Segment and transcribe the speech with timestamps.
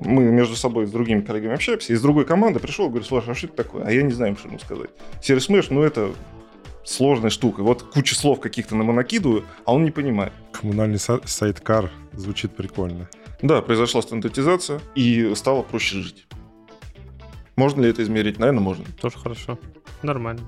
[0.00, 3.46] Мы между собой с другими коллегами общаемся, из другой команды пришел, говорю, слушай, а что
[3.48, 3.84] это такое?
[3.84, 4.90] А я не знаю, что ему сказать.
[5.20, 6.12] Сервис Mesh, ну это
[6.84, 7.62] сложная штука.
[7.62, 10.32] Вот куча слов каких-то нам накидываю, а он не понимает.
[10.52, 13.08] Коммунальный са- сайт-кар звучит прикольно.
[13.42, 16.26] Да, произошла стандартизация, и стало проще жить.
[17.56, 18.38] Можно ли это измерить?
[18.38, 18.84] Наверное, можно.
[19.00, 19.58] Тоже хорошо.
[20.02, 20.42] Нормально.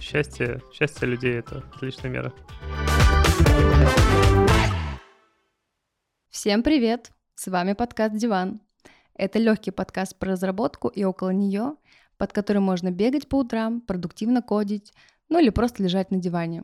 [0.00, 2.32] Счастье, счастье людей— это отличная мера.
[6.30, 7.10] Всем привет!
[7.34, 8.60] С вами подкаст «Диван».
[9.14, 11.74] Это легкий подкаст про разработку и около нее,
[12.16, 14.92] под который можно бегать по утрам, продуктивно кодить,
[15.28, 16.62] ну или просто лежать на диване.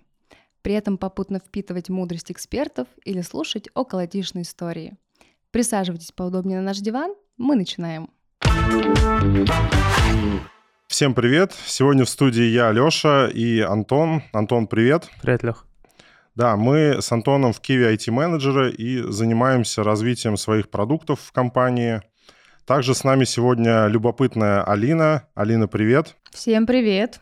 [0.63, 4.97] При этом попутно впитывать мудрость экспертов или слушать околотишные истории.
[5.51, 8.11] Присаживайтесь поудобнее на наш диван, мы начинаем.
[10.99, 11.53] Всем привет!
[11.65, 14.25] Сегодня в студии я, Леша и Антон.
[14.33, 15.09] Антон, привет!
[15.23, 15.65] Привет, Лех.
[16.35, 22.03] Да, мы с Антоном в Киви IT-менеджеры и занимаемся развитием своих продуктов в компании.
[22.67, 25.29] Также с нами сегодня любопытная Алина.
[25.37, 26.17] Алина, привет!
[26.33, 27.21] Всем привет!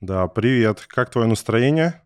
[0.00, 0.86] Да, привет.
[0.88, 2.00] Как твое настроение?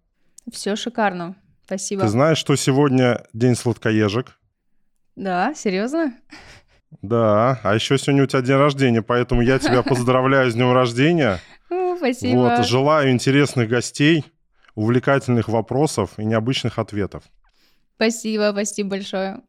[0.51, 1.37] Все шикарно.
[1.65, 2.03] Спасибо.
[2.03, 4.37] Ты знаешь, что сегодня день сладкоежек?
[5.15, 6.13] Да, серьезно?
[7.03, 11.41] Да, а еще сегодня у тебя день рождения, поэтому я тебя поздравляю с днем рождения.
[11.97, 12.37] Спасибо.
[12.37, 14.25] Вот, желаю интересных гостей,
[14.75, 17.25] увлекательных вопросов и необычных ответов.
[17.97, 19.41] Спасибо, спасибо большое.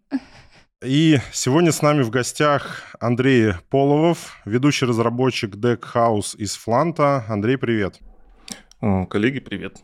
[0.83, 7.25] И сегодня с нами в гостях Андрей Половов, ведущий разработчик Deck House из Фланта.
[7.27, 7.99] Андрей, привет.
[8.80, 9.77] Коллеги, привет.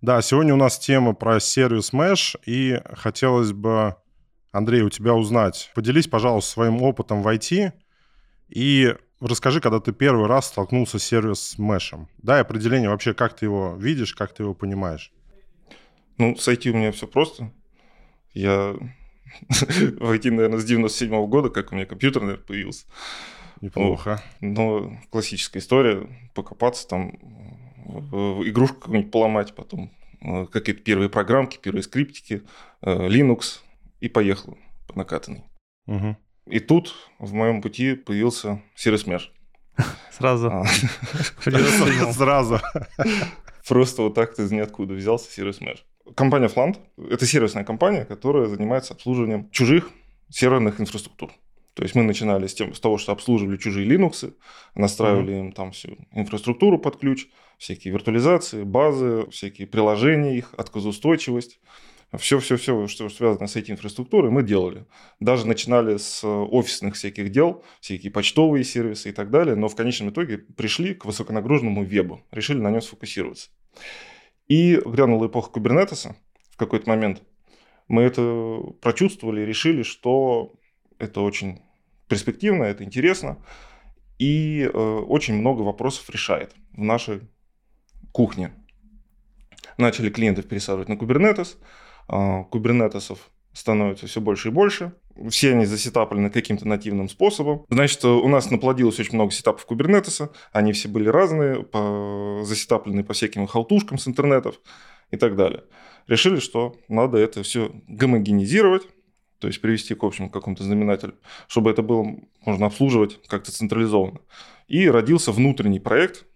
[0.00, 3.96] Да, сегодня у нас тема про сервис Mesh, и хотелось бы,
[4.54, 5.72] Андрей, у тебя узнать.
[5.74, 7.72] Поделись, пожалуйста, своим опытом в IT
[8.48, 12.06] и расскажи, когда ты первый раз столкнулся с сервис Mesh.
[12.18, 15.12] Дай определение вообще, как ты его видишь, как ты его понимаешь.
[16.18, 17.50] Ну, с IT у меня все просто.
[18.32, 18.76] Я
[19.48, 22.86] в IT, наверное, с 97 года, как у меня компьютер, наверное, появился.
[23.60, 24.22] Неплохо.
[24.40, 27.18] Но классическая история, покопаться там,
[27.86, 29.90] в игрушку какую-нибудь поломать, потом
[30.20, 32.44] э, какие-то первые программки, первые скриптики,
[32.82, 33.63] э, Linux,
[34.04, 35.44] и поехал по накатанной.
[35.86, 36.18] Мгм.
[36.46, 39.30] И тут в моем пути появился сервис Mesh.
[40.12, 40.50] Сразу.
[40.50, 40.64] А,
[42.12, 42.60] Сразу.
[43.66, 45.80] Просто вот так из ниоткуда взялся сервис Mesh.
[46.14, 46.78] Компания Flant–
[47.10, 49.90] это сервисная компания, которая занимается обслуживанием чужих
[50.28, 51.32] серверных инфраструктур.
[51.72, 54.34] То есть мы начинали с, тем, с того, что обслуживали чужие Linux,
[54.74, 57.26] настраивали им там всю инфраструктуру под ключ,
[57.56, 61.58] всякие виртуализации, базы, всякие приложения их, отказоустойчивость.
[62.18, 64.86] Все-все-все, что связано с IT-инфраструктурой, мы делали.
[65.20, 70.10] Даже начинали с офисных всяких дел, всякие почтовые сервисы и так далее, но в конечном
[70.10, 73.50] итоге пришли к высоконагруженному вебу, решили на нем сфокусироваться.
[74.48, 76.16] И грянула эпоха кубернетеса
[76.50, 77.22] в какой-то момент.
[77.88, 80.54] Мы это прочувствовали решили, что
[80.98, 81.60] это очень
[82.08, 83.38] перспективно, это интересно.
[84.18, 87.22] И э, очень много вопросов решает в нашей
[88.12, 88.52] кухне.
[89.76, 91.58] Начали клиентов пересаживать на кубернетес.
[92.08, 94.92] Э, Кубернетесов становится все больше и больше.
[95.28, 97.64] Все они засетаплены каким-то нативным способом.
[97.70, 100.30] Значит, у нас наплодилось очень много сетапов кубернетеса.
[100.52, 102.42] Они все были разные, по...
[102.42, 104.60] засетаплены по всяким халтушкам с интернетов
[105.12, 105.64] и так далее.
[106.08, 108.82] Решили, что надо это все гомогенизировать,
[109.38, 111.14] то есть привести к общему какому-то знаменателю,
[111.46, 114.20] чтобы это было можно обслуживать как-то централизованно.
[114.66, 116.26] И родился внутренний проект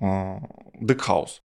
[0.00, 0.40] а,
[0.80, 1.40] Deck House.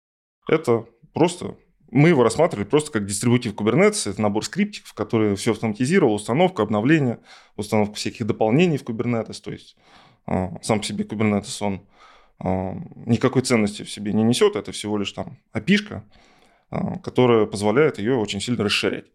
[0.46, 1.56] Это просто
[1.90, 4.10] мы его рассматривали просто как дистрибутив Kubernetes.
[4.10, 7.20] Это набор скриптиков, который все автоматизировал, установка, обновление,
[7.56, 9.40] установка всяких дополнений в Kubernetes.
[9.42, 9.76] То есть
[10.26, 11.86] а, сам по себе Kubernetes, он
[12.38, 12.76] а,
[13.06, 14.56] никакой ценности в себе не несет.
[14.56, 16.04] Это всего лишь там опишка,
[16.70, 19.06] а, которая позволяет ее очень сильно расширять.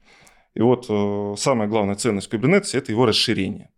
[0.55, 3.72] И вот э, самая главная ценность Kubernetes– это его расширение.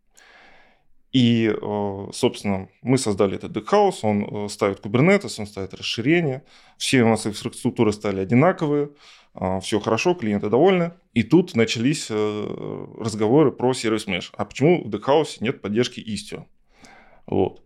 [1.16, 6.44] И, э, собственно, мы создали этот Deckhouse, он э, ставит Kubernetes, он ставит расширение.
[6.78, 8.90] Все у нас инфраструктуры стали одинаковые,
[9.62, 10.92] все хорошо, клиенты довольны.
[11.14, 14.26] И тут начались э, разговоры про сервис Mesh.
[14.36, 16.44] А почему в Deckhouse нет поддержки Istio?
[17.28, 17.62] Вот.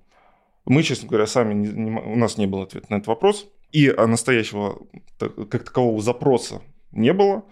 [0.65, 3.47] Мы, честно говоря, сами, не, не- у нас не было ответа на этот вопрос.
[3.71, 4.77] И а, настоящего
[5.17, 7.45] как такового запроса не было.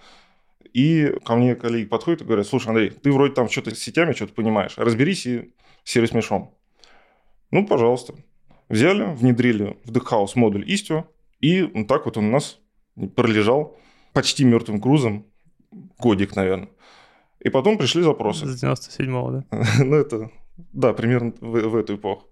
[0.74, 4.14] И ко мне коллеги подходят и говорят, слушай, Андрей, ты вроде там что-то с сетями,
[4.14, 5.54] что-то понимаешь, разберись и
[5.88, 6.54] сервис мешом.
[7.50, 8.14] Ну, пожалуйста.
[8.68, 11.06] Взяли, внедрили в Deckhouse модуль Istio,
[11.40, 12.60] и вот так вот он у нас
[13.16, 13.78] пролежал
[14.12, 15.26] почти мертвым грузом,
[15.98, 16.70] годик, наверное.
[17.40, 18.46] И потом пришли запросы.
[18.46, 19.66] С 97-го, да?
[19.86, 20.30] Ну, это,
[20.74, 22.28] да, примерно в, в эту эпоху.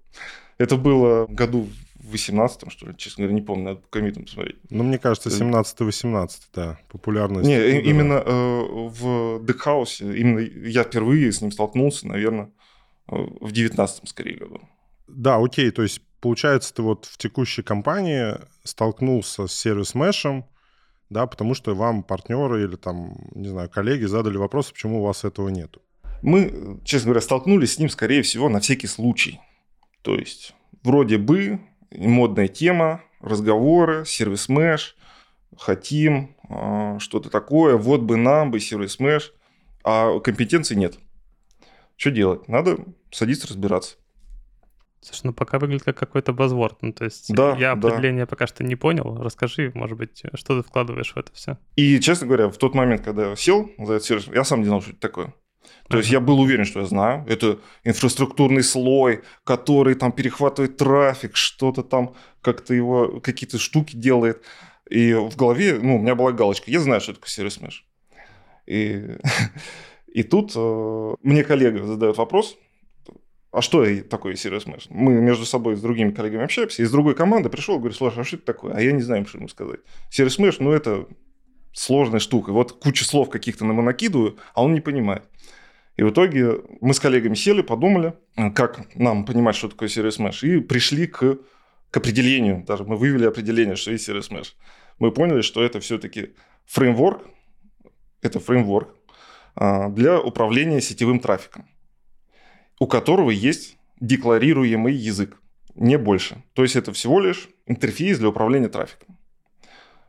[0.58, 4.58] Это было году в 18 что ли, честно говоря, не помню, надо по комитам посмотреть.
[4.70, 7.48] Ну, мне кажется, 17-18, да, популярность.
[7.48, 12.65] Не, э, именно э, в Декхаусе, именно я впервые с ним столкнулся, наверное, э,
[13.08, 14.62] в 19 скорее году.
[15.08, 20.46] Да, окей, то есть получается, ты вот в текущей компании столкнулся с сервис-мешем,
[21.10, 25.24] да, потому что вам партнеры или там, не знаю, коллеги задали вопрос, почему у вас
[25.24, 25.82] этого нету.
[26.24, 29.40] Мы, честно говоря, столкнулись с ним, скорее всего, на всякий случай.
[30.02, 31.60] То есть, вроде бы
[31.92, 34.96] модная тема, разговоры, сервис меш,
[35.58, 39.34] хотим, а, что-то такое, вот бы нам бы сервис меш,
[39.84, 40.98] а компетенции нет.
[41.96, 42.48] Что делать?
[42.48, 42.78] Надо
[43.12, 43.96] садиться разбираться.
[45.02, 46.82] Слушай, ну пока выглядит как какой-то базворд.
[46.82, 47.90] Ну, то есть Да, я да.
[47.90, 49.16] определение пока что не понял.
[49.22, 51.58] Расскажи, может быть, что ты вкладываешь в это все.
[51.76, 54.66] И, честно говоря, в тот момент, когда я сел за этот сервис, я сам не
[54.66, 55.34] знал, что это такое.
[55.90, 57.24] То есть я был уверен, что я знаю.
[57.28, 64.44] Это инфраструктурный слой, который там перехватывает трафик, что-то там как-то его, какие-то штуки делает.
[64.90, 66.70] И в голове, ну, у меня была галочка.
[66.72, 67.86] Я знаю, что такое сервис меш.
[68.66, 69.18] И,
[70.16, 72.58] и тут э, мне коллега задает вопрос,
[73.52, 74.86] а что такое сервис меш?
[74.90, 78.38] Мы между собой с другими коллегами общаемся, из другой команды пришел, говорю, слушай, а что
[78.38, 78.74] это такое?
[78.76, 79.82] А я не знаю, что ему сказать.
[80.10, 81.06] Сервис меш, ну, это
[81.74, 82.54] сложная штука.
[82.54, 85.24] Вот куча слов каких-то на накидываю, а он не понимает.
[85.98, 88.14] И в итоге мы с коллегами сели, подумали,
[88.56, 91.40] как нам понимать, что такое сервис меш, и пришли к,
[91.92, 92.64] к определению.
[92.66, 94.56] Даже мы вывели определение, что есть сервис меш.
[94.98, 96.36] Мы поняли, что это все-таки
[96.68, 97.28] фреймворк,
[98.22, 98.96] это фреймворк
[99.56, 101.68] для управления сетевым трафиком,
[102.80, 105.38] у которого есть декларируемый язык,
[105.76, 106.44] не больше.
[106.54, 109.18] То есть это всего лишь интерфейс для управления трафиком.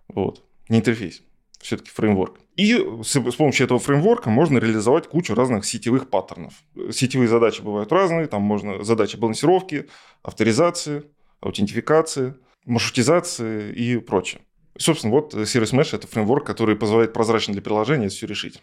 [0.09, 0.45] Вот.
[0.69, 1.23] Не интерфейс,
[1.61, 2.39] все-таки фреймворк.
[2.57, 6.55] И с, помощью этого фреймворка можно реализовать кучу разных сетевых паттернов.
[6.91, 8.27] Сетевые задачи бывают разные.
[8.27, 9.89] Там можно задачи балансировки,
[10.23, 11.05] авторизации,
[11.41, 12.35] аутентификации,
[12.65, 14.43] маршрутизации и прочее.
[14.79, 18.61] Собственно, вот Service Mesh– это фреймворк, который позволяет прозрачно для приложения все решить.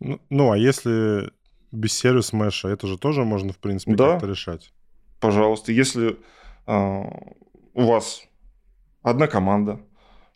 [0.00, 1.30] Ну, ну, а если
[1.72, 4.12] без сервис меша, это же тоже можно, в принципе, Да.
[4.12, 4.72] как-то решать.
[5.20, 6.16] Пожалуйста, если
[6.66, 7.04] а,
[7.74, 8.22] у вас
[9.02, 9.80] одна команда,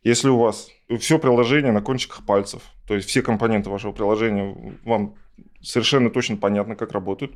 [0.03, 0.69] если у вас
[1.01, 5.17] все приложение на кончиках пальцев, то есть все компоненты вашего приложения вам
[5.63, 7.35] совершенно точно понятно, как работают,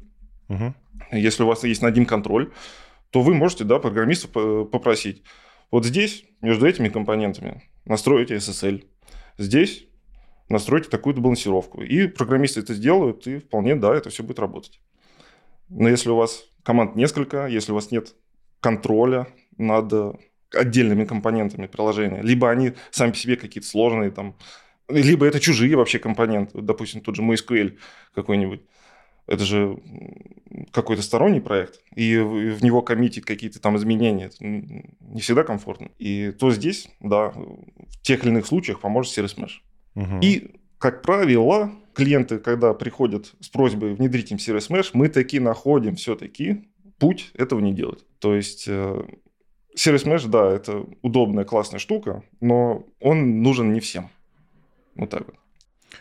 [0.48, 0.74] Мгм.
[1.12, 2.52] если у вас есть над ним контроль,
[3.10, 5.22] то вы можете, да, программиста п- попросить.
[5.70, 8.84] Вот здесь, между этими компонентами, настройте SSL.
[9.38, 9.86] Здесь
[10.48, 11.82] настройте такую-то балансировку.
[11.82, 14.80] И программисты это сделают, и вполне, да, это все будет работать.
[15.68, 18.14] Но если у вас команд несколько, если у вас нет
[18.60, 19.92] контроля над
[20.52, 24.36] отдельными компонентами приложения, либо они сами по себе какие-то сложные, там,
[24.88, 27.76] либо это чужие вообще компоненты, допустим, тот же MySQL
[28.14, 28.62] какой-нибудь,
[29.26, 29.78] это же
[30.72, 35.90] какой-то сторонний проект, и в него коммитить какие-то там изменения, это не всегда комфортно.
[35.98, 39.60] И то здесь, да, в тех или иных случаях поможет сервис Mesh.
[40.22, 45.96] И, как правило, клиенты, когда приходят с просьбой внедрить им сервис Mesh, мы таки находим
[45.96, 46.68] все-таки
[46.98, 48.04] путь этого не делать.
[48.20, 49.02] То есть э,
[49.74, 54.10] сервис Mesh, да, это удобная, классная штука, но он нужен не всем.
[54.94, 55.34] Вот так вот.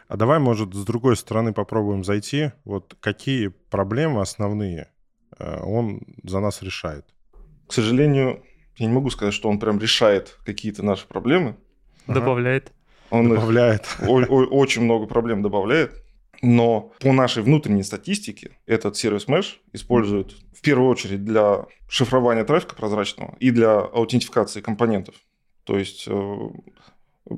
[0.07, 2.51] А давай, может, с другой стороны попробуем зайти.
[2.65, 4.89] Вот какие проблемы основные
[5.38, 7.05] э, он за нас решает?
[7.67, 8.43] К сожалению,
[8.77, 11.55] я не могу сказать, что он прям решает какие-то наши проблемы.
[12.07, 12.71] Добавляет.
[13.09, 13.88] Он их Добавляет.
[14.08, 16.03] о- о- очень много проблем добавляет.
[16.41, 22.75] Но по нашей внутренней статистике этот сервис Mesh используют в первую очередь для шифрования трафика
[22.75, 25.15] прозрачного и для аутентификации компонентов.
[25.63, 26.39] То есть э,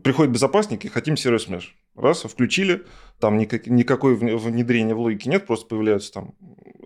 [0.03, 1.65] приходит безопасник и хотим сервис Mesh.
[1.95, 2.85] Раз, включили,
[3.19, 6.33] там никак, никакой вне- внедрения в логике нет, просто появляются там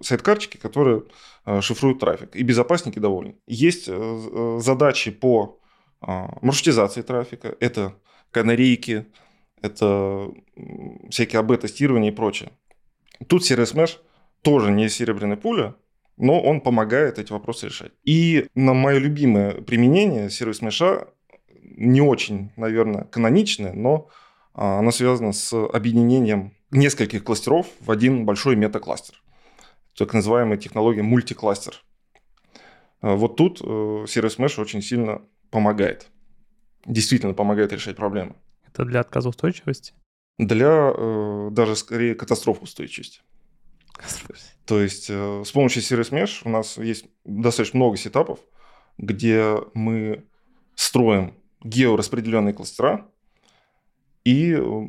[0.01, 1.03] сайт-карточки, которые
[1.45, 3.35] э, шифруют трафик, и безопасники довольны.
[3.47, 5.59] Есть э, э, задачи по
[6.01, 6.05] э,
[6.41, 7.95] маршрутизации трафика, это
[8.33, 9.05] канарейки,
[9.61, 10.29] это
[11.09, 12.51] всякие АБ-тестирования и прочее.
[13.27, 13.99] Тут Service Mesh
[14.41, 15.75] тоже не серебряная пуля,
[16.17, 17.93] но он помогает эти вопросы решать.
[18.03, 21.07] И на мое любимое применение Service Mesh
[21.61, 24.09] не очень, наверное, каноничное, но
[24.53, 29.23] а, оно связано с объединением нескольких кластеров в один большой метакластер.
[29.97, 31.83] Так называемая технология мультикластер.
[33.01, 36.09] А, Вот тут э, Service Mesh очень сильно помогает.
[36.85, 38.35] Действительно помогает решать проблемы.
[38.67, 39.93] Это для отказоустойчивости.
[40.37, 43.21] Для э, даже скорее катастрофоустойчивости.
[44.65, 48.39] То есть э, с помощью Service Mesh у нас есть достаточно много сетапов,
[48.97, 50.25] где мы
[50.75, 53.05] строим геораспределенные кластера
[54.23, 54.87] и э,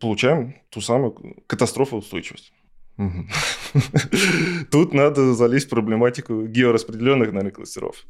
[0.00, 1.12] получаем ту самую
[1.46, 2.52] катастрофоустойчивость.
[2.96, 3.28] Мгм.
[4.70, 8.06] Тут надо залезть в проблематику геораспределенных, наверное, кластеров.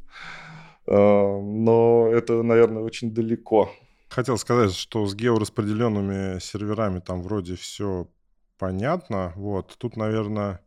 [0.87, 3.69] Но это, наверное, очень далеко.
[4.09, 8.07] Хотел сказать, что с геораспределенными серверами там вроде все
[8.57, 9.33] понятно.
[9.35, 10.59] Вот тут, наверное,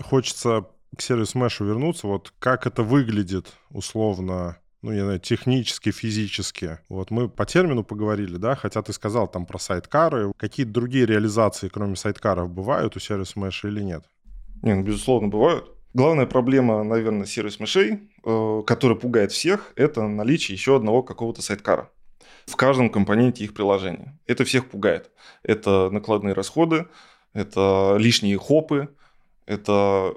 [0.00, 2.06] хочется к сервису Mesh вернуться.
[2.06, 6.78] Вот как это выглядит условно ну, я знаю, технически, физически.
[6.88, 10.32] Вот мы по термину поговорили, да, хотя ты сказал там про сайткары.
[10.38, 14.04] Какие другие реализации, кроме сайткаров, бывают у сервиса Mesh или нет?
[14.62, 15.70] Не, ну, безусловно, бывают.
[15.92, 21.90] Главная проблема, наверное, сервис мышей, э, который пугает всех, это наличие еще одного какого-то сайткара
[22.50, 24.18] в каждом компоненте их приложения.
[24.26, 25.10] Это всех пугает.
[25.42, 26.86] Это накладные расходы,
[27.32, 28.88] это лишние хопы,
[29.46, 30.14] это,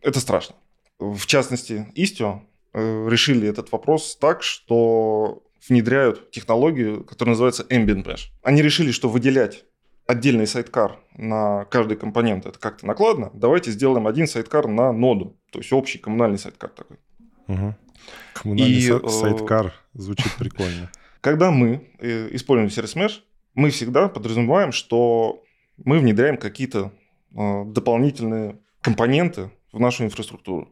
[0.00, 0.54] это страшно.
[0.98, 2.40] В частности, Istio
[2.72, 8.30] э, решили этот вопрос так, что внедряют технологию, которая называется Ambient Mesh.
[8.42, 9.64] Они решили, что выделять
[10.06, 13.30] отдельный сайткар на каждый компонент это как-то накладно.
[13.34, 16.98] Давайте сделаем один сайткар на ноду, то есть общий коммунальный сайткар такой.
[17.48, 17.74] Угу.
[18.34, 20.90] Коммунальный и, э, сайткар звучит прикольно.
[21.20, 23.20] Когда мы э, используем сервис Mesh,
[23.54, 25.42] мы всегда подразумеваем, что
[25.76, 26.92] мы внедряем какие-то
[27.34, 30.68] э, дополнительные компоненты в нашу инфраструктуру.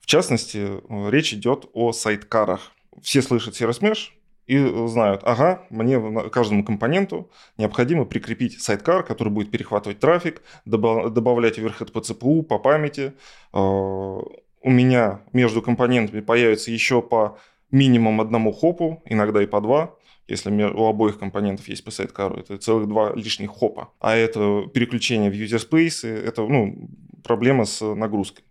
[0.00, 0.80] В частности,
[1.10, 2.72] речь идет о сайткарах.
[3.02, 4.10] Все слышат сервис Mesh
[4.48, 6.00] и знают, ага, мне
[6.30, 13.12] каждому компоненту необходимо прикрепить сайткар, который будет перехватывать трафик, добавлять оверхед по ЦПУ, по памяти.
[13.52, 17.38] У меня между компонентами появится еще по
[17.70, 19.94] минимум одному хопу, иногда и по два,
[20.28, 23.92] если у обоих компонентов есть по сайткару, это целых два лишних хопа.
[24.00, 26.88] А это переключение в user space, это ну,
[27.22, 28.44] проблема с нагрузкой.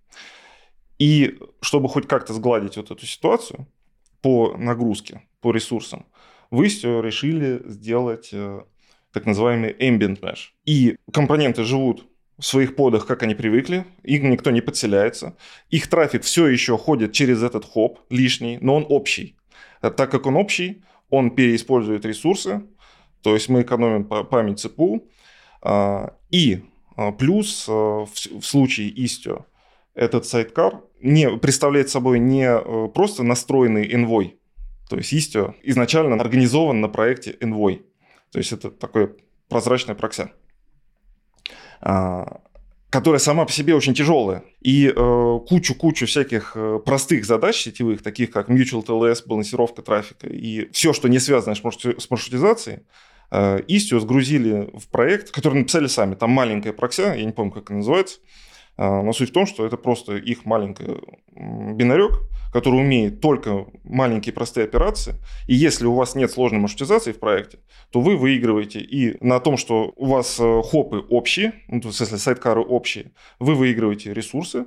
[0.99, 3.67] И чтобы хоть как-то сгладить вот эту ситуацию
[4.27, 6.05] по нагрузке, по ресурсам,
[6.51, 8.61] вы все решили сделать э,
[9.13, 10.49] так называемый ambient mesh.
[10.65, 12.05] И компоненты живут
[12.37, 15.37] в своих подах, как они привыкли, им никто не подселяется.
[15.69, 19.37] Их трафик все еще ходит через этот хоп лишний, но он общий.
[19.79, 22.63] А так как он общий, он переиспользует ресурсы,
[23.21, 25.07] то есть мы экономим память ЦПУ.
[25.61, 26.65] А, и
[26.97, 28.09] а, плюс в
[28.41, 29.45] случае Istio
[29.95, 34.33] этот сайткар не представляет собой не э, просто настроенный Envoy,
[34.89, 37.81] то есть Istio изначально организован на проекте Envoy,
[38.31, 39.15] то есть это такое
[39.49, 40.29] прозрачное прокси.
[41.79, 42.41] А,
[42.89, 44.43] которая сама по себе очень тяжелая.
[44.61, 50.27] И э, кучу-кучу э, всяких э, простых задач сетевых, таких как mutual TLS, балансировка трафика
[50.27, 52.79] и все, что не связано с, маршрути- с маршрутизацией,
[53.31, 56.15] э, Istio сгрузили в проект, который написали сами.
[56.15, 58.19] Там маленькая прокся, я не помню, как она называется.
[58.77, 60.85] Э, но суть в том, что это просто их маленький
[61.35, 62.19] бинарек,
[62.51, 65.15] который умеет только маленькие простые операции.
[65.47, 67.59] И если у вас нет сложной маршрутизации в проекте,
[67.91, 71.99] то вы выигрываете и на том, что у вас э, хопы общие, ну, то есть
[71.99, 74.65] если сайткары общие, вы выигрываете ресурсы,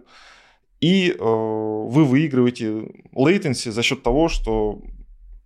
[0.81, 4.83] и э, вы выигрываете latency за счет того, что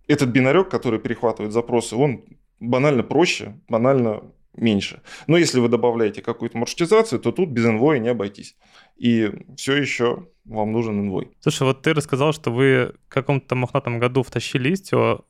[0.07, 2.23] этот бинарек, который перехватывает запросы, он
[2.59, 4.23] банально проще, банально
[4.55, 5.01] меньше.
[5.27, 8.55] Но если вы добавляете какую-то маршрутизацию, то тут без инвоя не обойтись.
[8.97, 11.31] И все еще вам нужен инвой.
[11.39, 15.23] Слушай, вот ты рассказал, что вы в каком-то мохнатом году втащили Istio.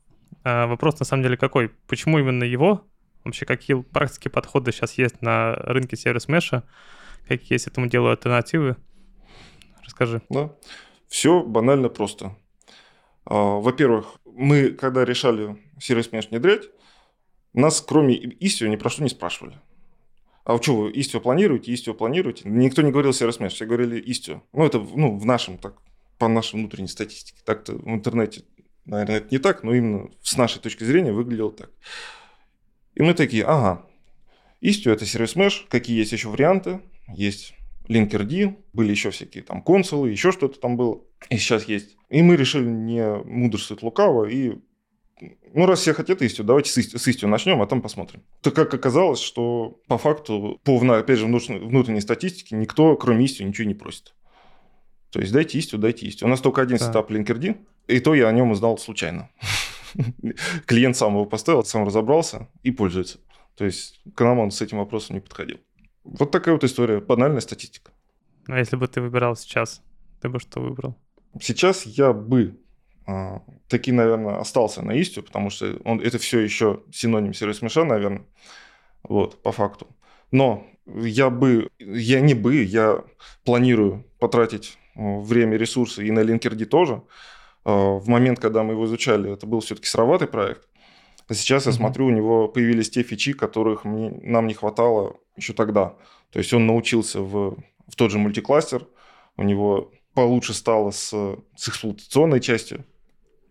[0.44, 1.70] А вопрос на самом деле какой?
[1.88, 2.84] Почему именно его?
[3.24, 6.62] Вообще, какие практические подходы сейчас есть на рынке сервис меша?
[7.26, 8.76] Какие есть этому делу альтернативы?
[9.84, 10.22] Расскажи.
[10.28, 10.52] Да,
[11.08, 12.36] все банально просто.
[13.24, 16.68] А, во-первых, мы, когда решали сервис меш внедрять,
[17.60, 19.58] нас, кроме Istio, ни про что не спрашивали.
[20.44, 22.48] А что вы Istio планируете, Istio планируете?
[22.48, 24.42] Никто не говорил сервис mesh, все говорили Istio.
[24.52, 25.74] Ну, это ну, в нашем, так,
[26.18, 27.40] по нашей внутренней статистике.
[27.44, 28.42] Так-то в интернете,
[28.84, 31.70] наверное, это не так, но именно с нашей точки зрения выглядело так.
[32.94, 33.86] И мы такие, ага,
[34.62, 36.80] Istio это сервис mesh, какие есть еще варианты?
[37.08, 37.54] Есть
[37.88, 41.96] Linkerd, были еще всякие там консулы, еще что-то там было, и сейчас есть.
[42.08, 44.58] И мы решили не мудрствовать лукаво и
[45.20, 48.22] ну, раз все хотят истью, давайте с, истью, с истью начнем, а там посмотрим.
[48.42, 53.66] То как оказалось, что по факту, по, опять же, внутренней статистике, никто, кроме истью, ничего
[53.66, 54.14] не просит.
[55.10, 56.26] То есть дайте истью, дайте истью.
[56.26, 56.86] У нас только один да.
[56.86, 57.56] сетап Linkerd,
[57.86, 59.30] и то я о нем узнал случайно.
[60.66, 63.18] Клиент сам его поставил, сам разобрался и пользуется.
[63.54, 65.58] То есть к нам он с этим вопросом не подходил.
[66.04, 67.92] Вот такая вот история, банальная статистика.
[68.48, 69.82] А если бы ты выбирал сейчас,
[70.20, 70.96] ты бы что выбрал?
[71.40, 72.58] Сейчас я бы
[73.68, 78.22] таки, наверное, остался на Истю, потому что он, это все еще синоним сервис меша, наверное,
[79.02, 79.86] вот, по факту.
[80.32, 83.04] Но я бы, я не бы, я
[83.44, 87.02] планирую потратить э, время, ресурсы и на Linkerd тоже.
[87.64, 90.66] А, в момент, когда мы его изучали, это был все-таки сыроватый проект.
[91.28, 91.70] А сейчас mm-hmm.
[91.70, 95.96] я смотрю, у него появились те фичи, которых мне, нам не хватало еще тогда.
[96.30, 97.56] То есть он научился в,
[97.88, 98.86] в тот же мультикластер,
[99.36, 101.10] у него получше стало с,
[101.56, 102.84] с эксплуатационной частью.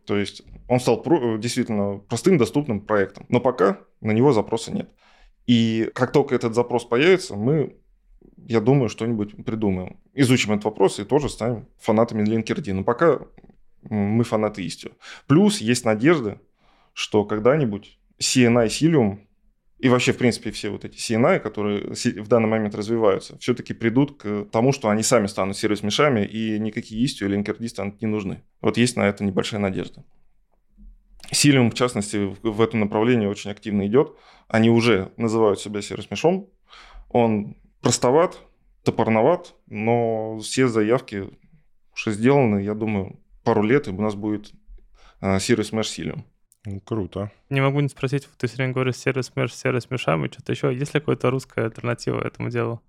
[0.05, 3.25] То есть он стал про, действительно простым, доступным проектом.
[3.29, 4.89] Но пока на него запроса нет.
[5.47, 7.75] И как только этот запрос появится, мы,
[8.47, 9.99] я думаю, что-нибудь придумаем.
[10.13, 12.71] Изучим этот вопрос и тоже станем фанатами Linkerd.
[12.73, 13.19] Но пока
[13.89, 14.93] мы фанаты Istio.
[15.27, 16.41] Плюс есть надежда,
[16.93, 19.19] что когда-нибудь CNI Cilium
[19.77, 24.17] и вообще, в принципе, все вот эти CNI, которые в данный момент развиваются, все-таки придут
[24.17, 28.41] к тому, что они сами станут сервис-мешами, и никакие Istio или Linkerd станут не нужны.
[28.61, 30.05] Вот есть на это небольшая надежда.
[31.31, 34.15] Силиум, в частности, в этом направлении очень активно идет.
[34.47, 36.49] Они уже называют себя сервис-мешом.
[37.09, 38.39] Он простоват,
[38.83, 41.29] топорноват, но все заявки
[41.93, 42.59] уже сделаны.
[42.59, 44.53] Я думаю, пару лет, и у нас будет
[45.21, 46.25] э, сервис Mesh Силиум.
[46.83, 47.31] Круто.
[47.49, 50.73] Не могу не спросить, ты все время говоришь сервис Mesh, сервис мешам и что-то еще.
[50.73, 52.81] Есть ли какая-то русская альтернатива этому делу?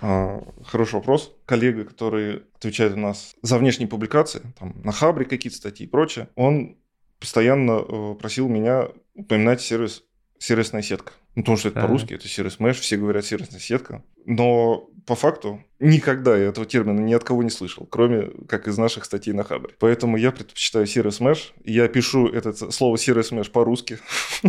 [0.00, 1.34] А, хороший вопрос.
[1.46, 6.28] Коллега, который отвечает у нас за внешние публикации, там, на Хабре какие-то статьи и прочее,
[6.34, 6.76] он
[7.18, 10.02] постоянно э, просил меня упоминать сервис
[10.38, 11.12] сервисная сетка.
[11.36, 11.86] Ну, потому что это да.
[11.86, 14.02] по-русски, это сервис mesh, все говорят сервисная сетка.
[14.24, 18.78] Но по факту никогда я этого термина ни от кого не слышал, кроме как из
[18.78, 19.74] наших статей на Хабре.
[19.78, 21.52] Поэтому я предпочитаю сервис mesh.
[21.62, 23.98] Я пишу это слово сервис mesh по-русски,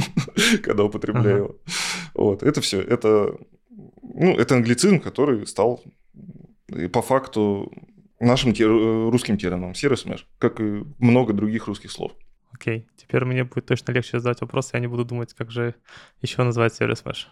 [0.63, 1.55] когда употребляю его.
[2.13, 2.81] Вот, это все.
[2.81, 3.35] Это,
[4.01, 5.83] ну, это англицизм, который стал
[6.93, 7.69] по факту
[8.21, 8.53] нашим
[9.11, 12.13] русским термином сервис mesh, как и много других русских слов.
[12.51, 15.75] Окей, теперь мне будет точно легче задать вопрос, я не буду думать, как же
[16.21, 17.27] еще назвать сервис Mesh.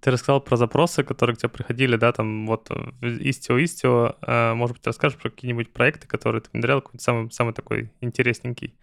[0.00, 2.70] Ты рассказал про запросы, которые к тебе приходили, да, там вот
[3.00, 4.14] Istio, Istio.
[4.22, 8.78] Э, может быть, расскажешь про какие-нибудь проекты, которые ты внедрял, какой-то самый, самый такой интересненький.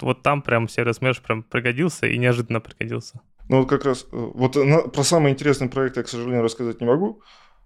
[0.00, 3.20] Вот там прям сервис Mesh прям пригодился и неожиданно пригодился.
[3.48, 6.80] Ну вот как раз, э, вот на, про самый интересный проект я, к сожалению, рассказать
[6.80, 7.22] не могу,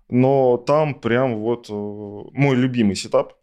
[0.09, 3.35] но там прям вот э, мой любимый сетап,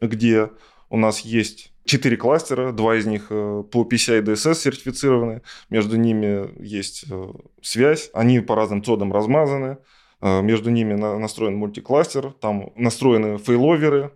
[0.00, 0.50] где
[0.90, 6.50] у нас есть четыре кластера, два из них э, по PCI DSS сертифицированы, между ними
[6.62, 7.32] есть э,
[7.62, 9.78] связь, они по разным цодам размазаны,
[10.20, 14.12] э, между ними настроен мультикластер, там настроены failover ы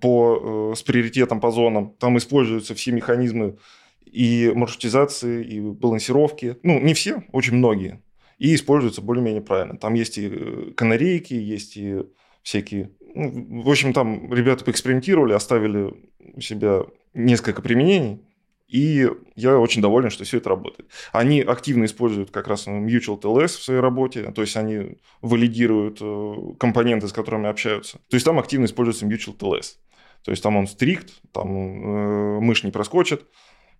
[0.00, 3.58] по, с приоритетом по зонам, там используются все механизмы
[4.04, 6.56] и маршрутизации, и балансировки.
[6.62, 8.02] Ну, не все, очень многие.
[8.38, 9.76] И используются более-менее правильно.
[9.76, 12.02] Там есть и канарейки, есть и
[12.42, 15.94] всякие в общем, там ребята поэкспериментировали, оставили
[16.34, 16.82] у себя
[17.14, 18.22] несколько применений,
[18.70, 20.88] и я очень доволен, что все это работает.
[21.12, 26.34] Они активно используют как раз Mutual TLS в своей работе, то есть они валидируют э,
[26.58, 27.98] компоненты, с которыми общаются.
[28.08, 29.76] То есть там активно используется Mutual TLS.
[30.24, 33.24] То есть там он strict, там э, мышь не проскочит,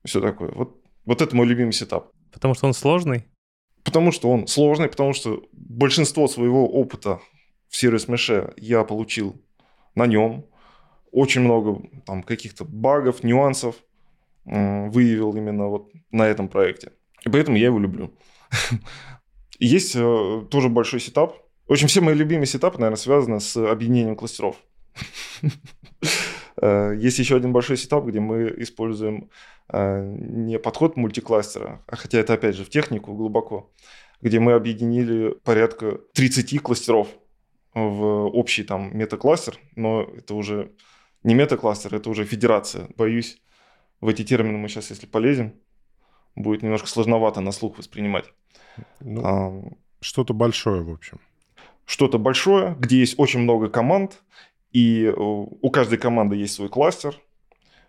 [0.04, 0.50] все такое.
[0.50, 2.10] Вот, вот это мой любимый сетап.
[2.32, 3.26] Потому что он сложный?
[3.84, 7.20] Потому что он сложный, потому что большинство своего опыта
[7.70, 9.40] в service mesh е я получил
[9.94, 10.44] на нем.
[11.12, 13.76] Очень много там каких-то багов, нюансов
[14.44, 16.92] выявил именно вот на этом проекте.
[17.24, 18.12] И поэтому я его люблю.
[19.59, 21.37] Есть э, тоже большой сетап.
[21.68, 24.56] В общем, все мои любимые сетапы, наверное, связаны с объединением кластеров.
[26.62, 29.30] Э, есть еще один большой сетап, где мы используем
[29.72, 33.70] э, не подход мультикластера, а хотя это опять же в технику глубоко,
[34.20, 37.09] где мы объединили порядка 30 кластеров
[37.74, 40.72] в общий там метакластер, но это уже
[41.22, 42.88] не метакластер, это уже федерация.
[42.96, 43.40] Боюсь,
[44.00, 45.54] в эти термины мы сейчас, если полезем,
[46.35, 48.33] будет немножко сложновато на слух воспринимать.
[49.00, 49.62] Ну, а,
[50.00, 51.20] что-то большое, в общем.
[51.85, 54.22] Что-то большое, где есть очень много команд,
[54.72, 57.20] и у каждой команды есть свой кластер,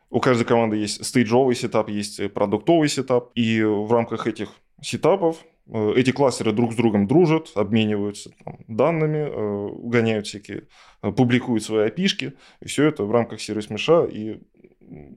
[0.09, 4.49] у каждой команды есть стейджовый сетап, есть продуктовый сетап, и в рамках этих
[4.81, 10.67] сетапов Э, эти кластеры друг с другом дружат, обмениваются там, данными, э, угоняют всякие,
[11.01, 12.33] э, публикуют свои API шки.
[12.59, 14.41] И все это в рамках service mesh а и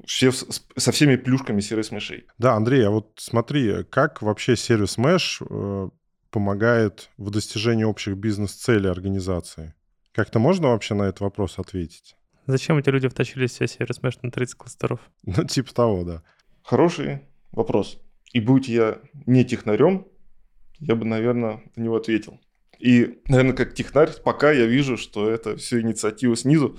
[0.06, 2.26] все со всеми плюшками service mesh ей.
[2.38, 5.42] Да, Андрей, а вот смотри, как вообще service mesh
[6.30, 9.74] помогает в достижении общих бизнес-целей организации?
[10.12, 12.16] Как-то можно вообще на этот вопрос ответить?
[12.46, 15.00] Зачем эти люди втащили все сервис меш на 30 кластеров?
[15.24, 16.22] Ну, типа того, да.
[16.62, 17.20] Хороший
[17.52, 17.98] вопрос.
[18.32, 20.06] И будь я не технарем,
[20.78, 22.40] я бы, наверное, на него ответил.
[22.78, 26.78] И, наверное, как технарь, пока я вижу, что это все инициатива снизу.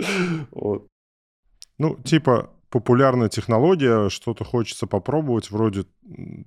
[1.80, 5.84] Ну, типа, популярная технология, что-то хочется попробовать, вроде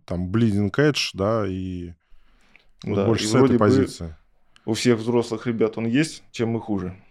[0.05, 1.93] там Bleeding Edge, да, и
[2.84, 4.15] вот да, больше и с этой позиции.
[4.65, 7.01] У всех взрослых ребят он есть, чем мы хуже.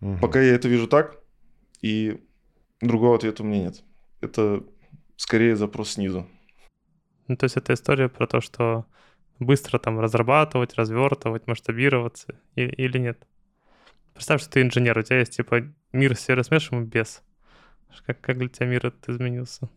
[0.00, 0.18] Угу.
[0.20, 1.20] Пока я это вижу так,
[1.82, 2.22] и
[2.80, 3.82] другого ответа у меня нет.
[4.20, 4.62] Это
[5.16, 6.26] скорее запрос снизу.
[7.28, 8.86] Ну, то есть это история про то, что
[9.38, 13.26] быстро там разрабатывать, развертывать, масштабироваться или, или нет?
[14.14, 17.22] представь, что ты инженер, у тебя есть типа мир с сервис-мешем и без.
[18.06, 19.68] Как, как для тебя мир этот изменился?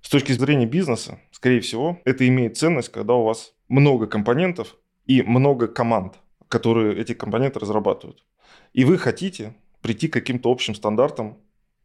[0.00, 4.76] С точки зрения бизнеса, скорее всего, это имеет ценность, когда у вас много компонентов
[5.06, 6.14] и много команд,
[6.48, 8.24] которые эти компоненты разрабатывают.
[8.72, 11.38] И вы хотите прийти к каким-то общим стандартам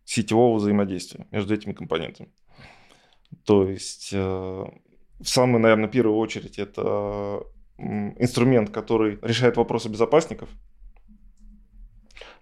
[0.03, 2.29] сетевого взаимодействия между этими компонентами.
[3.43, 4.65] То есть, э,
[5.19, 7.43] в самую, наверное, первую очередь, это
[7.77, 10.49] инструмент, который решает вопросы безопасников.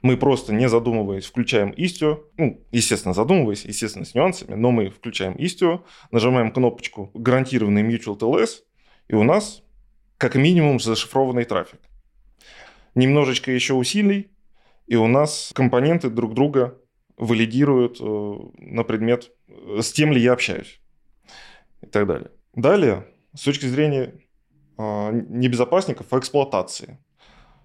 [0.02, 2.24] Мы просто, не задумываясь, включаем Istio.
[2.38, 8.62] Ну, естественно, задумываясь, естественно, с нюансами, но мы включаем Istio, нажимаем кнопочку «Гарантированный Mutual TLS»,
[9.08, 9.64] и у нас
[10.18, 11.80] как минимум зашифрованный трафик.
[12.94, 14.30] Немножечко еще усилий,
[14.88, 16.78] и у нас компоненты друг друга
[17.18, 20.80] валидируют э, на предмет, э, с тем ли я общаюсь
[21.82, 22.32] и так далее.
[22.56, 24.14] Далее, с точки зрения
[24.78, 25.12] а
[26.20, 26.98] эксплуатации.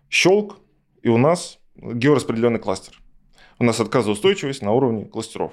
[0.09, 0.59] Щелк,
[1.03, 3.01] и у нас геораспределенный кластер.
[3.59, 5.53] У нас отказоустойчивость на уровне кластеров.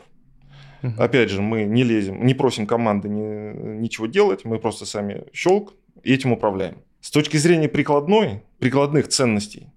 [0.82, 0.96] Uh-huh.
[0.98, 5.74] Опять же, мы не лезем, не просим команды ни, ничего делать, мы просто сами щелк
[6.04, 6.78] и этим управляем.
[7.02, 9.68] С точки зрения прикладной, прикладных ценностей,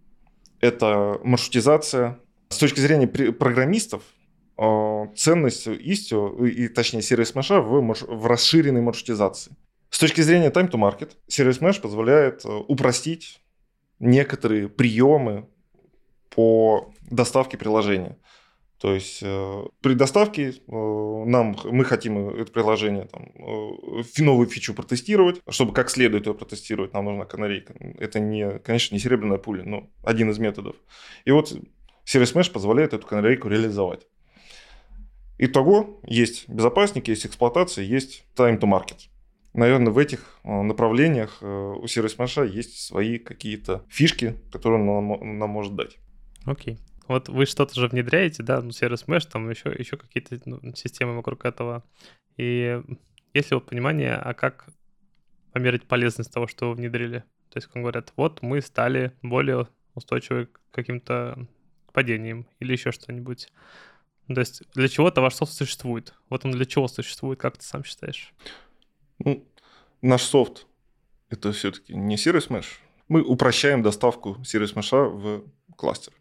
[0.60, 2.18] это маршрутизация.
[2.50, 4.02] С точки зрения программистов,
[5.16, 9.56] ценность Istio, и точнее сервис Mesh в, в расширенной маршрутизации.
[9.90, 13.40] С точки зрения time to market, сервис Mesh позволяет э, упростить
[13.98, 15.48] некоторые приемы
[16.30, 18.16] по доставке приложения.
[18.78, 24.74] То есть э, при доставке э, нам, мы хотим это приложение, там, э, новую фичу
[24.74, 25.42] протестировать.
[25.48, 27.74] Чтобы как следует ее протестировать, нам нужна канарейка.
[27.98, 30.76] Это, не, конечно, не серебряная пуля, но один из методов.
[31.24, 31.52] И вот
[32.04, 34.06] сервис Mesh позволяет эту канарейку реализовать.
[35.42, 39.08] Итого есть безопасник, есть эксплуатация, есть time to market.
[39.54, 45.74] Наверное, в этих направлениях у сервис Mesh есть свои какие-то фишки, которые он нам, может
[45.74, 45.96] дать.
[46.44, 46.74] Окей.
[46.74, 46.78] Okay.
[47.08, 51.16] Вот вы что-то же внедряете, да, ну, сервис Mesh, там еще, еще какие-то ну, системы
[51.16, 51.84] вокруг этого.
[52.36, 52.78] И
[53.32, 54.66] есть ли вот понимание, а как
[55.52, 57.20] померить полезность того, что вы внедрили?
[57.48, 61.48] То есть, как говорят, вот мы стали более устойчивы к каким-то
[61.94, 63.48] падениям или еще что-нибудь.
[64.34, 66.14] То есть для чего-то ваш софт существует.
[66.28, 68.32] Вот он для чего существует, как ты сам считаешь?
[69.18, 69.44] Ну,
[70.02, 70.66] наш софт—
[71.30, 72.66] это все-таки не сервис Mesh.
[73.08, 76.12] Мы упрощаем доставку сервис Mesh в кластер.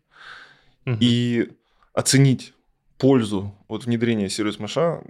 [0.85, 1.51] И
[1.93, 2.53] оценить
[2.97, 5.03] пользу от внедрения сервис меша,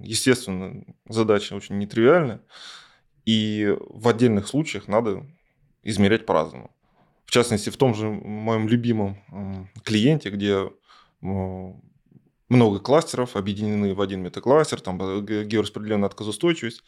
[0.00, 2.40] естественно, задача очень нетривиальная.
[3.26, 5.26] И в отдельных случаях надо
[5.82, 6.74] измерять по-разному.
[7.26, 10.70] В частности, в том же моем любимом клиенте, где
[12.52, 16.84] много кластеров, объединены в один метакластер, там геораспределенная отказоустойчивость,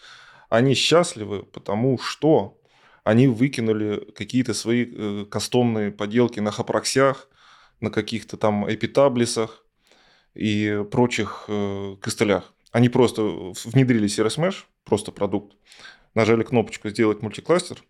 [0.48, 2.58] они счастливы, потому что
[3.02, 7.28] они выкинули какие-то свои э, кастомные поделки на хапроксях,
[7.80, 9.64] на каких-то там эпитаблисах
[10.34, 12.52] и прочих э, костылях.
[12.70, 13.22] Они просто
[13.64, 15.56] внедрили CRS Mesh, просто продукт,
[16.14, 17.82] нажали кнопочку «Сделать мультикластер»,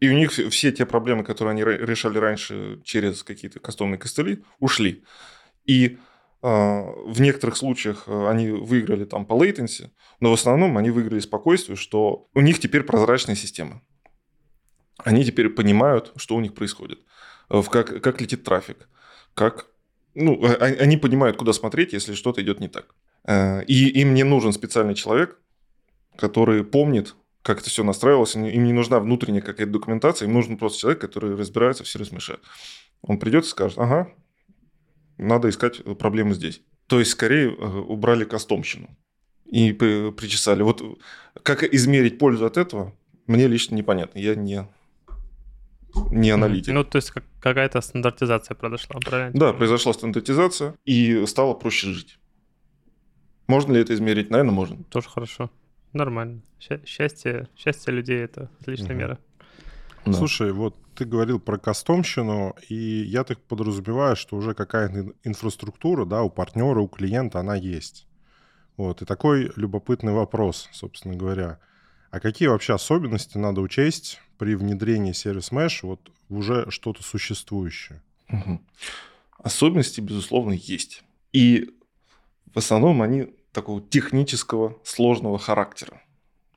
[0.00, 5.04] и у них все те проблемы, которые они решали раньше через какие-то кастомные костыли, ушли.
[5.64, 5.96] И э,
[6.46, 11.76] в некоторых случаях э, они выиграли там по latency, но в основном они выиграли спокойствие,
[11.76, 13.82] что у них теперь прозрачная система.
[14.98, 17.00] Они теперь понимают, что у них происходит.
[17.50, 18.88] Э, как, как летит трафик,
[19.34, 19.66] как...
[20.14, 22.94] Ну, а, а, они понимают, куда смотреть, если что-то идет не так.
[23.24, 25.38] Э, и им не нужен специальный человек,
[26.16, 28.36] который помнит, как это все настраивалось.
[28.36, 32.38] Им не нужна внутренняя какая-то документация, им нужен просто человек, который разбирается в сервис меше.
[33.02, 34.12] Он придет и скажет, ага,
[35.18, 36.62] надо искать проблемы здесь.
[36.86, 38.88] То есть, скорее, э, убрали кастомщину
[39.44, 40.62] и причесали.
[40.62, 40.82] Вот
[41.42, 42.94] как измерить пользу от этого,
[43.26, 44.18] мне лично непонятно.
[44.18, 44.68] Я не
[46.10, 46.74] не аналитик.
[46.74, 49.38] Ну, то есть как, какая-то стандартизация произошла, правильно?
[49.38, 52.18] Да, произошла стандартизация, и стало проще жить.
[53.46, 54.30] Можно ли это измерить?
[54.30, 54.84] Наверное, можно.
[54.90, 55.50] Тоже хорошо.
[55.92, 56.42] Нормально.
[56.84, 58.98] Счастье, счастье людей— это отличная угу.
[58.98, 59.18] мера.
[60.06, 60.12] Да.
[60.12, 66.22] Слушай, вот ты говорил про кастомщину, и я так подразумеваю, что уже какая-то инфраструктура, да,
[66.22, 68.06] у партнера, у клиента она есть.
[68.76, 71.58] Вот, и такой любопытный вопрос, собственно говоря.
[72.10, 78.02] А какие вообще особенности надо учесть при внедрении сервис Mesh вот в уже что-то существующее?
[78.30, 78.60] Угу.
[79.38, 81.02] Особенности, безусловно, есть.
[81.32, 81.70] И
[82.54, 86.00] в основном они такого технического, сложного характера,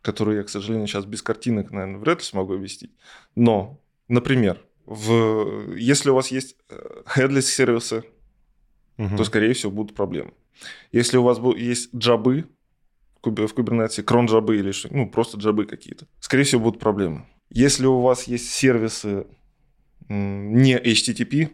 [0.09, 2.91] который я, к сожалению, сейчас без картинок, наверное, вряд ли смогу объяснить.
[3.35, 8.03] Но, например, в, если у вас есть э, headless сервисы,
[8.97, 9.17] угу.
[9.17, 10.33] то, скорее всего, будут проблемы.
[10.91, 12.49] Если у вас есть джабы,
[13.21, 16.07] в кубернете, крон-джабы или что, ну, просто джабы какие-то.
[16.19, 17.27] Скорее всего, будут проблемы.
[17.51, 19.27] Если у вас есть сервисы
[20.07, 21.51] не HTTP,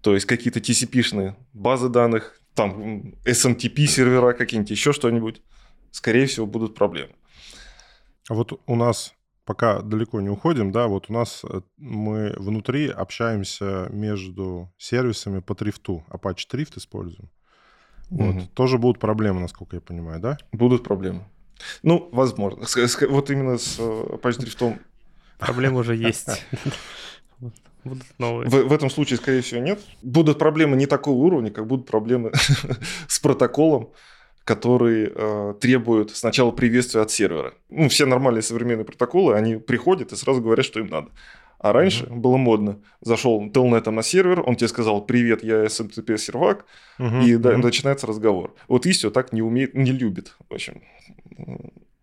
[0.00, 5.42] то есть какие-то TCP-шные базы данных, там SMTP сервера какие-нибудь, еще что-нибудь,
[5.90, 7.12] скорее всего, будут проблемы.
[8.28, 12.88] А вот у нас пока далеко не уходим, да, вот у нас э, мы внутри
[12.88, 16.04] общаемся между сервисами по трифту.
[16.08, 17.30] Apache Trift используем.
[18.10, 18.36] Вот.
[18.36, 18.46] Угу.
[18.54, 20.38] Тоже будут проблемы, насколько я понимаю, да?
[20.52, 21.24] Будут проблемы.
[21.82, 22.64] Ну, возможно.
[23.08, 24.78] Вот именно с э, Apache Drift
[25.38, 26.28] Проблемы уже есть.
[27.84, 28.48] Будут новые.
[28.48, 29.80] В, в этом случае, скорее всего, нет.
[30.02, 32.30] Будут проблемы не такого уровня, как будут проблемы
[33.08, 33.90] с протоколом,
[34.44, 37.54] который э, требует сначала приветствия от сервера.
[37.68, 41.08] Ну, все нормальные современные протоколы, они приходят и сразу говорят, что им надо.
[41.58, 42.16] А раньше mm-hmm.
[42.16, 42.80] было модно.
[43.02, 46.64] Зашел телнетом на сервер, он тебе сказал, привет, я SMTP сервак,
[46.98, 47.24] mm-hmm.
[47.24, 47.56] и да, mm-hmm.
[47.58, 48.54] начинается разговор.
[48.66, 50.36] Вот Istio так не умеет, не любит.
[50.48, 50.80] В общем,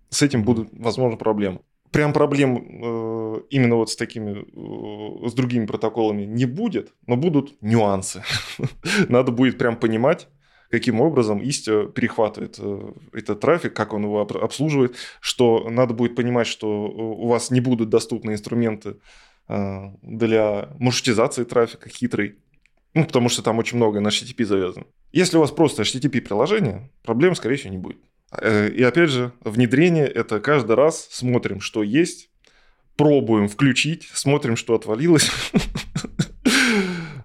[0.10, 1.60] с этим будут, возможно, проблемы.
[1.92, 7.60] Прям проблем э, именно вот с такими, э, с другими протоколами не будет, но будут
[7.62, 8.24] нюансы.
[9.10, 10.28] Надо будет прям понимать,
[10.70, 16.48] каким образом Istio перехватывает э, этот трафик, как он его обслуживает, что надо будет понимать,
[16.48, 18.98] что у вас не будут доступны инструменты
[19.48, 22.36] э, для маршрутизации трафика хитрый,
[22.94, 24.86] ну, потому что там очень много на HTTP завязано.
[25.12, 27.98] Если у вас просто HTTP-приложение, проблем, скорее всего, не будет.
[28.32, 32.30] Э, и опять же, внедрение– это каждый раз смотрим, что есть,
[32.96, 35.30] пробуем включить, смотрим, что отвалилось.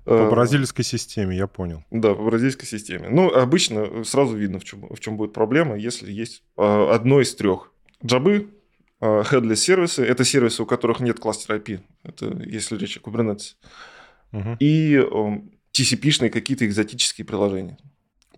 [0.05, 1.85] По бразильской системе, я понял.
[1.91, 3.09] Да, по бразильской системе.
[3.09, 7.35] Ну, обычно сразу видно, в чем, в чем будет проблема, если есть э, одно из
[7.35, 7.73] трех.
[8.05, 8.49] Джабы,
[9.01, 13.55] э, headless сервисы, это сервисы, у которых нет кластера IP, это если речь о Kubernetes.
[14.33, 14.57] Угу.
[14.59, 14.97] И
[15.73, 17.79] TCP-шные какие-то экзотические приложения.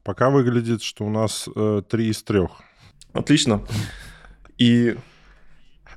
[0.03, 2.63] Пока выглядит, что у нас э, три из трех.
[3.15, 3.63] Отлично.
[4.59, 4.97] И...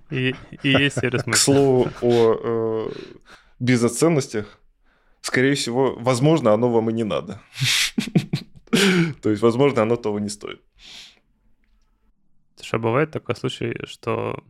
[0.09, 1.23] И, и есть сервис.
[1.25, 2.91] К слову о э,
[3.59, 4.56] бизнес-ценностях,
[5.27, 7.41] скорее всего, возможно, оно вам и не надо.
[9.21, 10.61] То есть, возможно, оно того не стоит.
[12.61, 14.43] Что бывает такой случай, что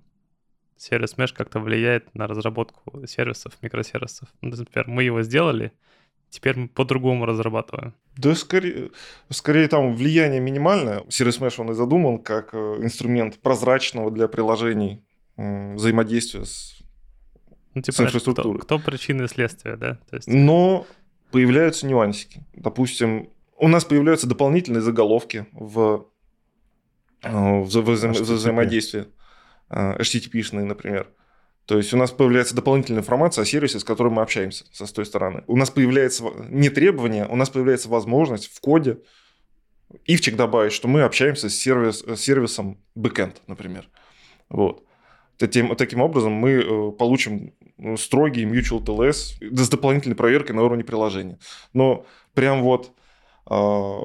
[0.78, 4.30] сервис Mesh как-то влияет на разработку сервисов, микросервисов.
[4.42, 5.72] Ну, например, мы его сделали,
[6.30, 7.94] Теперь мы по-другому разрабатываем.
[8.18, 8.90] Да, скорее,
[9.30, 11.00] скорее там влияние минимальное.
[11.08, 15.06] Service Mesh он и задуман как э, инструмент прозрачного для приложений
[15.38, 16.82] взаимодействия с,
[17.78, 18.60] ну, типа, с инфраструктурой.
[18.60, 19.96] Кто, кто причины и следствия, да?
[20.10, 20.28] То есть...
[20.28, 20.86] Но
[21.32, 22.46] появляются нюансики.
[22.54, 26.08] Допустим, у нас появляются дополнительные заголовки в,
[27.24, 29.08] э, в, в, в, в взаимодействии.
[29.70, 31.10] HTTP-шные, э, например.
[31.66, 35.06] То есть у нас появляется дополнительная информация о сервисе, с которым мы общаемся с той
[35.06, 35.44] стороны.
[35.48, 39.00] У нас появляется не требование, у нас появляется возможность в коде
[40.06, 43.90] ивчик добавить, что мы общаемся с, сервис, с сервисом backend, например.
[44.50, 44.86] Вот.
[45.38, 47.54] Таким, таким образом мы э, получим
[47.98, 51.40] строгий mutual TLS с дополнительной проверкой на уровне приложения.
[51.74, 52.92] Но прям вот
[53.50, 54.00] э,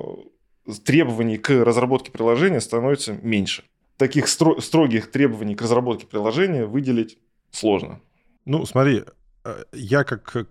[0.85, 3.64] требований к разработке приложения становится меньше.
[3.96, 7.18] Таких стро- строгих требований к разработке приложения выделить
[7.50, 8.00] сложно.
[8.44, 9.04] Ну, смотри,
[9.44, 10.46] э, я как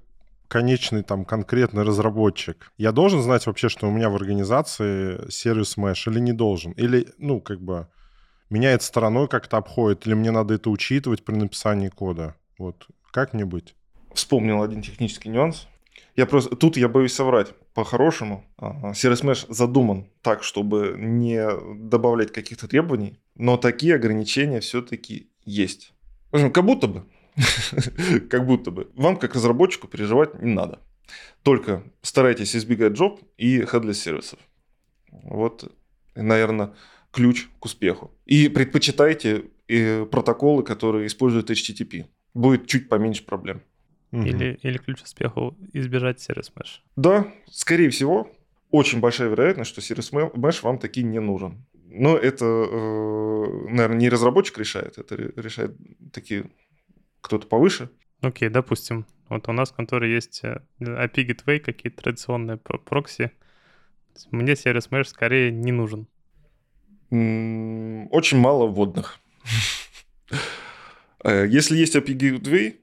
[0.52, 6.12] конечный там конкретный разработчик, я должен знать вообще, что у меня в организации сервис Mesh
[6.12, 6.74] или не должен?
[6.74, 7.88] Или, ну, как бы
[8.50, 12.36] меняет стороной как-то обходит, или мне надо это учитывать при написании кода?
[12.58, 13.76] Вот, как мне быть?
[14.14, 15.68] Вспомнил один технический нюанс.
[16.16, 17.54] Я просто тут я боюсь соврать.
[17.74, 25.94] По-хорошему, Service Mesh задуман так, чтобы не добавлять каких-то требований, но такие ограничения все-таки есть.
[26.32, 27.06] Как будто бы.
[28.30, 28.90] как будто бы.
[28.96, 30.80] Вам, как разработчику, переживать не надо.
[31.44, 34.40] Только старайтесь избегать джоб и headless сервисов.
[35.12, 35.72] Вот,
[36.16, 36.74] наверное,
[37.12, 38.12] ключ к успеху.
[38.26, 42.06] И предпочитайте и протоколы, которые используют HTTP.
[42.34, 43.62] Будет чуть поменьше проблем.
[44.12, 46.82] Или, или ключ к успеху избежать сервис mesh.
[46.98, 48.30] Да, скорее всего,
[48.70, 51.66] очень большая вероятность, что сервис mesh вам таки не нужен.
[51.86, 55.76] Но это, э, наверное, не разработчик решает, это решает
[56.12, 56.46] такие
[57.22, 57.90] кто-то повыше.
[58.22, 59.06] Окей, okay, допустим.
[59.30, 63.32] Вот у нас в конторе есть э, API Gateway, какие-то традиционные прокси.
[64.30, 66.08] Мне сервис Mesh скорее не нужен.
[67.10, 69.20] Очень мало вводных.
[71.24, 72.80] Э, если есть API Gateway,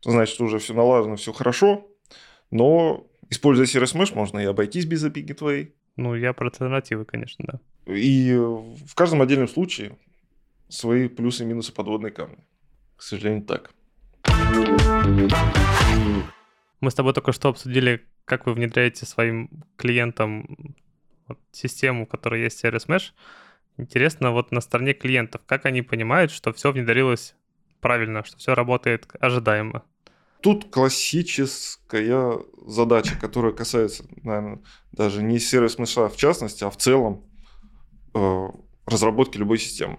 [0.00, 1.86] то значит уже все налажено, все хорошо,
[2.50, 5.72] но используя сервис Mesh можно и обойтись без API Gateway.
[5.96, 7.92] Ну, я про альтернативы, конечно, да.
[7.92, 9.96] И в каждом отдельном случае
[10.68, 12.38] свои плюсы и минусы подводной камни.
[12.96, 13.72] К сожалению, так.
[16.80, 20.76] Мы с тобой только что обсудили, как вы внедряете своим клиентам
[21.26, 23.12] вот, систему, в которой есть сервис Mesh.
[23.78, 27.34] Интересно, вот на стороне клиентов, как они понимают, что все внедрилось
[27.80, 29.84] правильно, что все работает ожидаемо?
[30.40, 34.62] Тут классическая задача, которая касается, наверное,
[34.92, 37.24] даже не сервис мыша в частности, а в целом
[38.14, 38.48] э,
[38.86, 39.98] разработки любой системы.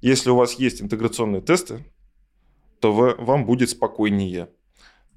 [0.00, 1.84] Если у вас есть интеграционные тесты,
[2.80, 4.48] то вы, вам будет спокойнее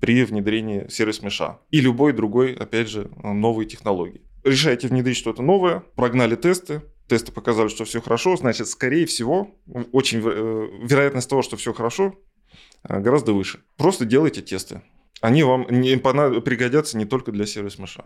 [0.02, 4.22] при внедрении сервис меша и любой другой, опять же, новой технологии.
[4.44, 9.56] Решаете внедрить что-то новое, прогнали тесты, тесты показали, что все хорошо, значит, скорее всего,
[9.92, 12.16] очень э, вероятность того, что все хорошо,
[12.84, 13.60] э, гораздо выше.
[13.78, 14.82] Просто делайте тесты.
[15.22, 18.04] Они вам не пригодятся не только для service mesh а.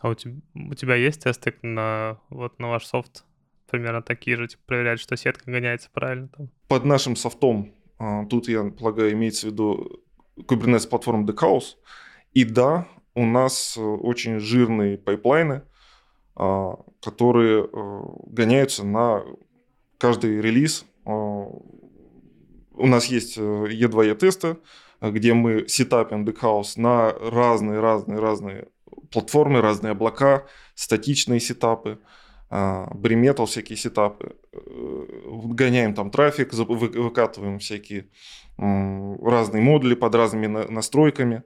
[0.00, 3.24] А у тебя, у тебя есть тесты на, вот, на ваш софт?
[3.70, 6.50] Примерно такие же, типа, проверять, что сетка гоняется правильно там?
[6.68, 10.02] Под нашим софтом, а, тут, я полагаю, имеется в виду
[10.38, 11.76] Kubernetes платформа Deckhouse.
[12.32, 15.62] И да, у нас э, очень жирные пайплайны,
[16.38, 19.24] которые э, гоняются на
[19.98, 20.84] каждый релиз.
[21.04, 24.56] А, у нас есть E2E э, тесты,
[25.00, 28.68] где мы сетапим Decaus на разные-разные-разные
[29.10, 31.98] платформы, разные облака, статичные сетапы,
[32.50, 34.36] бриметал всякие сетапы.
[34.52, 38.08] Гоняем там трафик, выкатываем всякие
[38.56, 41.44] разные модули под разными настройками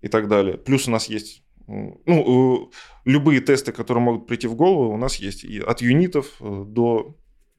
[0.00, 0.56] и так далее.
[0.56, 2.70] Плюс у нас есть ну,
[3.04, 7.16] любые тесты, которые могут прийти в голову, у нас есть и от юнитов э, до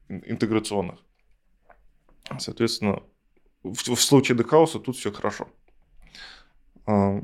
[0.09, 0.99] интеграционных.
[2.39, 3.03] Соответственно,
[3.63, 5.47] в, в случае декауса тут все хорошо.
[6.85, 7.21] А,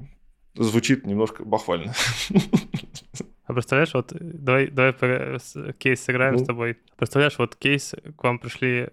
[0.56, 1.94] звучит немножко бахвально.
[3.44, 4.94] А представляешь, вот давай, давай
[5.78, 6.40] кейс сыграем ну.
[6.40, 6.78] с тобой.
[6.96, 8.88] Представляешь, вот кейс, к вам пришли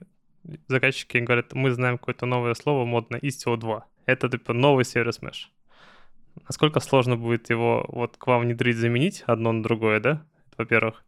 [0.66, 3.86] заказчики говорят, мы знаем какое-то новое слово модное, Istio 2.
[4.06, 5.48] Это типа новый сервис mesh.
[6.46, 10.26] Насколько сложно будет его вот к вам внедрить, заменить одно на другое, да?
[10.56, 11.04] Во-первых.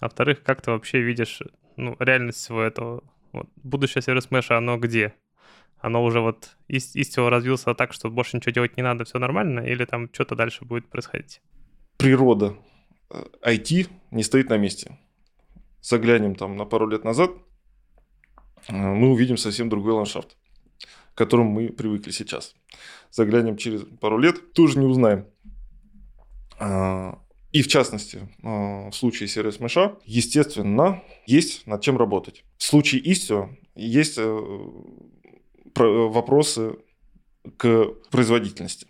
[0.00, 1.42] А во-вторых, как ты вообще видишь
[1.76, 3.04] ну, реальность всего этого?
[3.32, 5.14] Вот, будущее сервис меша, оно где?
[5.78, 9.60] Оно уже вот Istio развился так, что больше ничего делать не надо, все нормально?
[9.60, 11.40] Или там что-то дальше будет происходить?
[11.96, 12.56] Природа
[13.10, 14.98] IT э, не стоит на месте.
[15.80, 17.32] Заглянем там на пару лет назад,
[18.68, 20.36] Э, мы увидим совсем другой ландшафт,
[21.14, 22.54] к которому мы привыкли сейчас.
[23.10, 25.26] Заглянем через пару лет, тоже не узнаем.
[26.58, 27.18] А,
[27.52, 32.44] и в частности, а, в случае сервис меша, естественно, есть над чем работать.
[32.56, 34.40] В случае Istio есть э,
[35.74, 36.76] вопросы
[37.56, 38.86] к производительности.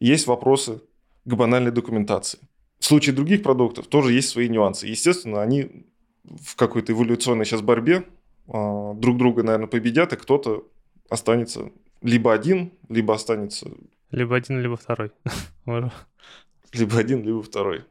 [0.00, 0.82] Есть вопросы
[1.24, 2.38] к банальной документации.
[2.80, 4.88] В случае других продуктов тоже есть свои нюансы.
[4.88, 5.86] Естественно, они
[6.24, 8.04] в какой-то эволюционной сейчас борьбе
[8.48, 10.68] а, друг друга, наверное, победят, и кто-то
[11.12, 11.70] останется
[12.00, 13.70] либо один, либо останется...
[14.10, 15.12] Либо один, либо второй.
[16.72, 17.84] либо один, либо второй.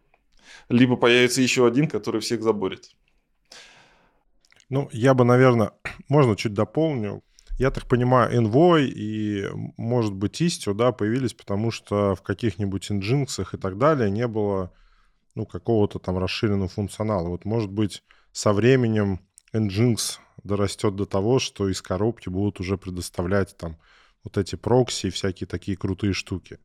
[0.70, 2.92] Либо появится еще один, который всех заборет.
[4.70, 5.72] Ну, я бы, наверное,
[6.10, 7.24] можно чуть дополню.
[7.58, 13.46] Я так понимаю, Envoy и, может быть, Istio, да, появились, потому что в каких-нибудь Nginx
[13.54, 14.74] и так далее не было,
[15.36, 17.30] ну, какого-то там расширенного функционала.
[17.30, 19.20] Вот, может быть, со временем
[19.54, 23.78] Nginx дорастет до того, что из коробки будут уже предоставлять там
[24.24, 26.60] вот эти прокси и всякие такие крутые штуки.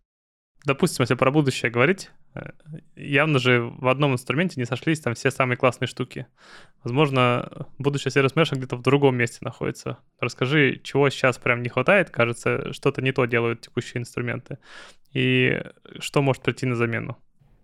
[0.64, 2.50] Допустим, если про будущее говорить, э,
[2.96, 6.26] явно же в одном инструменте не сошлись там все самые классные штуки.
[6.82, 9.98] Возможно, будущее сервис меша где-то в другом месте находится.
[10.18, 14.58] Расскажи, чего сейчас прям не хватает, кажется, что-то не то делают текущие инструменты,
[15.12, 15.62] и
[16.00, 17.16] что может прийти на замену?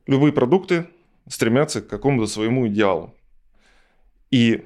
[0.07, 0.87] Любые продукты
[1.29, 3.14] стремятся к какому-то своему идеалу.
[4.31, 4.64] И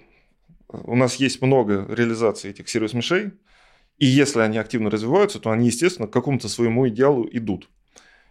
[0.69, 3.33] у нас есть много реализаций этих сервис-мешей,
[3.99, 7.69] и если они активно развиваются, то они, естественно, к какому-то своему идеалу идут.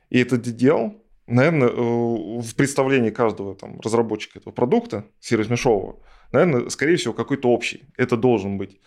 [0.10, 6.00] И этот идеал, наверное, э, в представлении каждого там, разработчика этого продукта, сервис-мешового,
[6.32, 7.86] наверное, скорее всего, какой-то общий.
[7.98, 8.80] Это должен быть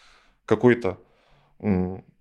[0.44, 0.98] какой-то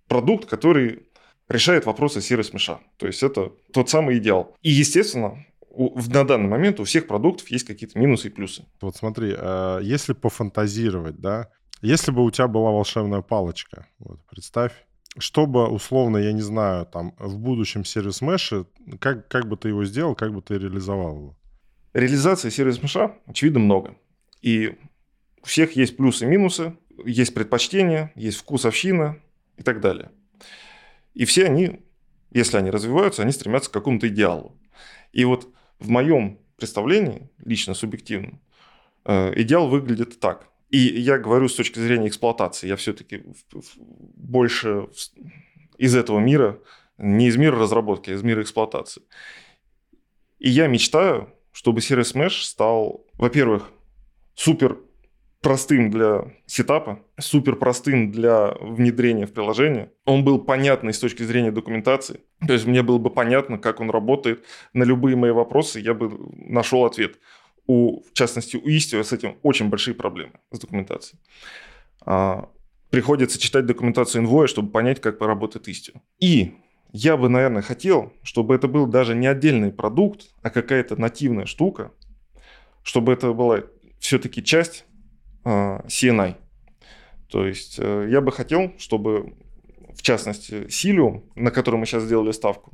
[0.07, 1.03] продукт, который
[1.47, 2.79] решает вопросы сервис-меша.
[2.97, 4.55] То есть это тот самый идеал.
[4.61, 5.45] И, естественно,
[5.77, 8.65] на данный момент у всех продуктов есть какие-то минусы и плюсы.
[8.81, 11.49] Вот смотри, а если пофантазировать, да,
[11.81, 14.73] если бы у тебя была волшебная палочка, вот, представь,
[15.19, 18.65] чтобы условно, я не знаю, там в будущем сервис меша,
[18.99, 21.37] как, как бы ты его сделал, как бы ты реализовал его?
[21.93, 23.95] Реализация сервис меша, очевидно, много.
[24.41, 24.77] И
[25.41, 26.75] у всех есть плюсы и минусы,
[27.05, 29.17] есть предпочтения, есть вкусовщина
[29.57, 30.11] и так далее.
[31.13, 31.81] И все они,
[32.31, 34.55] если они развиваются, они стремятся к какому-то идеалу.
[35.11, 38.41] И вот в моем представлении, лично субъективном,
[39.05, 40.49] э, идеал выглядит так.
[40.69, 42.67] И я говорю с точки зрения эксплуатации.
[42.67, 43.23] Я все-таки
[44.15, 44.87] больше
[45.77, 46.59] из этого мира,
[46.97, 49.03] не из мира разработки, а из мира эксплуатации.
[50.39, 53.71] И я мечтаю, чтобы сервис Mesh стал, во-первых,
[54.35, 54.77] супер
[55.41, 59.91] простым для сетапа, супер простым для внедрения в приложение.
[60.05, 62.21] Он был понятный с точки зрения документации.
[62.45, 64.43] То есть мне было бы понятно, как он работает.
[64.73, 67.19] На любые мои вопросы я бы нашел ответ.
[67.67, 71.19] У, в частности, у Istio с этим очень большие проблемы с документацией.
[72.01, 72.49] А,
[72.89, 75.99] приходится читать документацию Envoy, чтобы понять, как работает Istio.
[76.19, 76.55] И
[76.93, 81.91] я бы, наверное, хотел, чтобы это был даже не отдельный продукт, а какая-то нативная штука,
[82.81, 83.63] чтобы это была
[83.99, 84.85] все-таки часть
[85.47, 86.35] CNI.
[87.29, 89.33] То есть э, я бы хотел, чтобы,
[89.93, 92.71] в частности, Силиум, на который мы сейчас сделали ставку,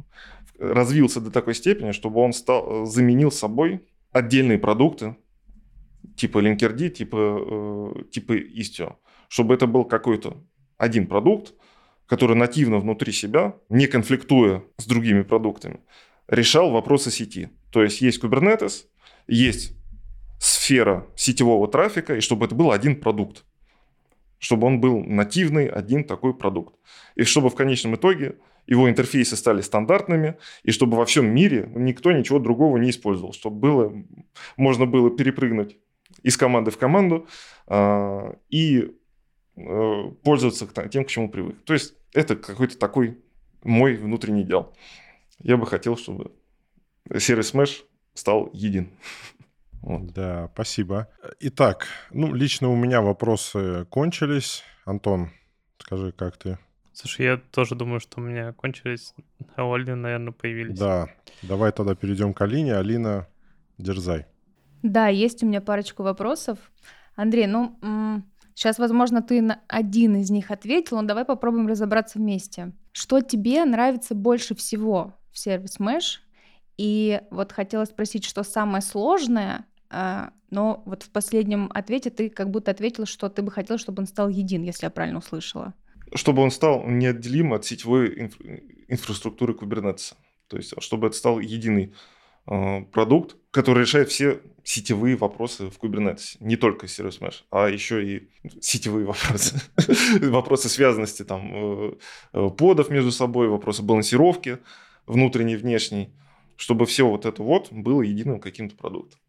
[0.59, 5.15] развился до такой степени, чтобы он стал, заменил собой отдельные продукты,
[6.15, 8.95] типа Linkerd, типа, э, типа Istio,
[9.27, 10.37] чтобы это был какой-то
[10.77, 11.53] один продукт,
[12.05, 15.79] который нативно внутри себя, не конфликтуя с другими продуктами,
[16.27, 17.49] решал вопросы сети.
[17.71, 18.85] То есть есть Kubernetes,
[19.27, 19.75] есть
[20.43, 23.45] сфера сетевого трафика, и чтобы это был один продукт.
[24.39, 26.75] Чтобы он был нативный, один такой продукт.
[27.15, 28.35] И чтобы в конечном итоге
[28.67, 33.55] его интерфейсы стали стандартными, и чтобы во всем мире никто ничего другого не использовал, чтобы
[33.57, 33.93] было,
[34.57, 35.77] можно было перепрыгнуть
[36.23, 37.25] из команды в команду
[37.67, 38.91] э, и
[39.55, 41.63] э, пользоваться тем, к чему привык.
[41.63, 43.17] То есть это какой-то такой
[43.63, 44.75] мой внутренний идеал.
[45.39, 46.33] Я бы хотел, чтобы
[47.17, 48.89] сервис Mesh стал един.
[49.83, 50.07] Вот.
[50.13, 51.09] Да, спасибо.
[51.41, 54.63] Итак, ну, лично у меня вопросы кончились.
[54.85, 55.29] Антон,
[55.77, 56.57] скажи, как ты?
[56.93, 59.13] Слушай, я тоже думаю, что у меня кончились,
[59.55, 60.77] а у Алины, наверное, появились.
[60.77, 61.09] Да,
[61.41, 62.75] давай тогда перейдем к Алине.
[62.75, 63.27] Алина,
[63.77, 64.25] дерзай.
[64.83, 66.59] Да, есть у меня парочку вопросов.
[67.15, 67.77] Андрей, ну,
[68.53, 72.71] сейчас, возможно, ты на один из них ответил, но давай попробуем разобраться вместе.
[72.93, 76.19] Что тебе нравится больше всего в сервис Mesh?
[76.77, 79.65] И вот хотела спросить, что самое сложное
[80.49, 84.07] но вот в последнем ответе ты как будто ответил, что ты бы хотел, чтобы он
[84.07, 85.73] стал един, если я правильно услышала.
[86.13, 90.13] Чтобы он стал неотделим от сетевой инфра- инфраструктуры Kubernetes.
[90.47, 91.93] То есть, чтобы это стал единый
[92.47, 96.37] э, продукт, который решает все сетевые вопросы в Kubernetes.
[96.39, 98.29] Не только Service Mesh, а еще и
[98.61, 99.59] сетевые вопросы.
[100.21, 101.93] вопросы связанности там, э,
[102.33, 104.59] э, подов между собой, вопросы балансировки
[105.07, 106.13] внутренней, внешней.
[106.55, 109.19] Чтобы все вот это вот было единым каким-то продуктом.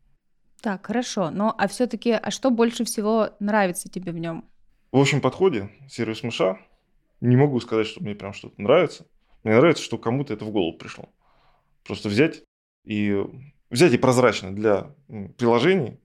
[0.65, 1.31] Так, хорошо.
[1.31, 4.49] Но а все-таки, а что больше всего нравится тебе в нем?
[4.93, 6.59] В общем подходе сервис мыша
[7.21, 9.07] не могу сказать, что мне прям что-то нравится.
[9.43, 11.11] Мне нравится, что кому-то это в голову пришло.
[11.85, 12.45] Просто взять
[12.87, 13.15] и
[13.69, 14.95] взять и прозрачно для
[15.37, 16.01] приложений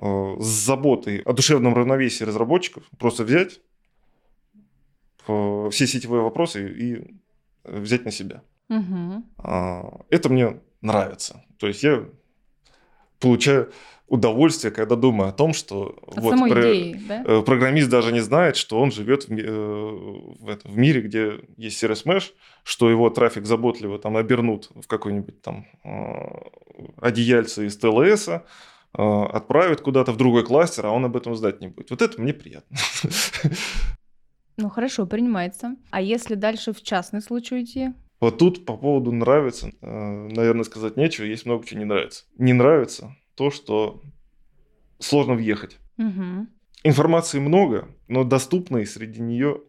[0.00, 3.58] э, с заботой о душевном равновесии разработчиков просто взять
[5.26, 7.16] э, все сетевые вопросы и
[7.64, 8.44] взять на себя.
[8.68, 9.24] Угу.
[10.10, 11.44] Это мне нравится.
[11.58, 12.08] То есть я
[13.26, 13.72] получаю
[14.08, 16.60] удовольствие, когда думаю о том, что От вот, про...
[16.60, 17.24] идеи, да?
[17.26, 21.40] Э, программист даже не знает, что он живет в, э, в, этом, в мире, где
[21.56, 25.88] есть сервис Mesh, что его трафик заботливо там обернут в какой-нибудь там э,
[27.00, 28.28] одеяльце из ТЛС,
[28.92, 31.90] отправят куда-то в другой кластер, а он об этом знать не будет.
[31.90, 32.78] Вот это мне приятно.
[34.58, 35.76] Ну хорошо, принимается.
[35.90, 37.92] А если дальше в частный случай уйти?
[38.20, 42.24] Вот тут по поводу нравится, э, наверное, сказать нечего, есть много чего не нравится.
[42.38, 44.00] Не нравится то, что
[44.98, 45.78] сложно въехать.
[45.98, 46.46] Угу.
[46.84, 49.60] Информации много, но доступной среди нее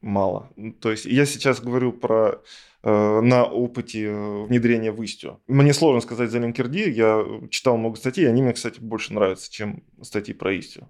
[0.00, 0.50] мало.
[0.80, 2.42] То есть я сейчас говорю про
[2.82, 5.38] э, на опыте э, внедрения в Istio.
[5.46, 9.84] Мне сложно сказать за Linkerd, я читал много статей, они мне, кстати, больше нравятся, чем
[10.02, 10.88] статьи про Istio.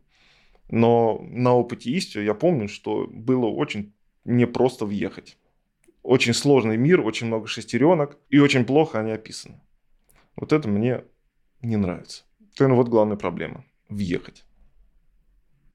[0.70, 3.92] Но на опыте Istio я помню, что было очень
[4.24, 5.36] непросто въехать
[6.04, 9.60] очень сложный мир, очень много шестеренок, и очень плохо они описаны.
[10.36, 11.02] Вот это мне
[11.62, 12.24] не нравится.
[12.60, 14.44] Ну, вот главная проблема– въехать.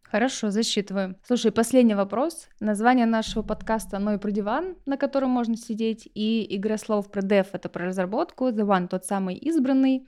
[0.03, 1.17] Хорошо, засчитываем.
[1.23, 2.47] Слушай, последний вопрос.
[2.59, 7.21] Название нашего подкаста «Ну и про диван», на котором можно сидеть, и игра слов про
[7.21, 10.07] dev— это про разработку, the one— тот самый избранный.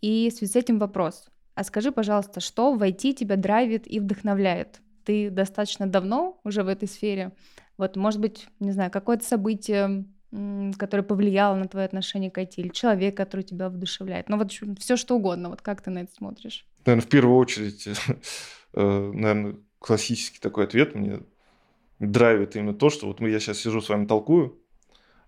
[0.00, 1.28] И в связи с этим вопрос.
[1.54, 4.80] А скажи, пожалуйста, что в IT тебя драйвит и вдохновляет?
[5.04, 7.32] Ты достаточно давно уже в этой сфере.
[7.80, 10.04] Вот, может быть, не знаю, какое-то событие,
[10.76, 14.28] которое повлияло на твое отношение к IT, или человек, который тебя вдохновляет.
[14.28, 15.48] Ну вот все что угодно.
[15.48, 16.66] Вот как ты на это смотришь?
[16.84, 17.88] Наверное, в первую очередь,
[18.74, 21.20] э, наверное, классический такой ответ мне
[22.00, 24.58] драйвит именно то, что вот я сейчас сижу с вами толкую,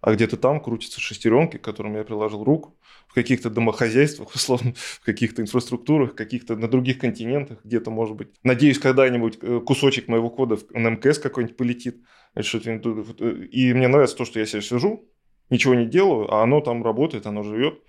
[0.02, 2.76] а где-то там крутятся шестеренки, к которым я приложил руку,
[3.12, 8.28] в каких-то домохозяйствах, условно, в каких-то инфраструктурах, каких-то на других континентах, где-то, может быть.
[8.42, 12.02] Надеюсь, когда-нибудь э, кусочек моего кода на МКС какой-нибудь полетит.
[12.34, 15.06] И мне нравится то, что я себе сижу,
[15.50, 17.82] ничего не делаю, а оно там работает, оно живет.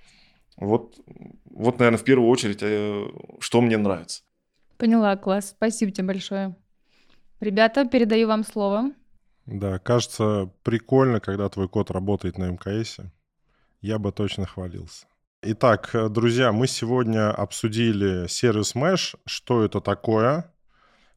[0.57, 0.99] Вот,
[1.45, 3.05] вот, наверное, в первую очередь, э,
[3.39, 4.23] что мне нравится.
[4.77, 5.51] Поняла, класс.
[5.51, 6.55] Спасибо тебе большое.
[7.39, 8.91] Ребята, передаю вам слово.
[9.45, 12.97] Да, кажется прикольно, когда твой код работает на МКС.
[13.79, 15.05] Я бы точно хвалился.
[15.45, 20.49] Итак, друзья, мы сегодня обсудили сервис Mesh, что это такое,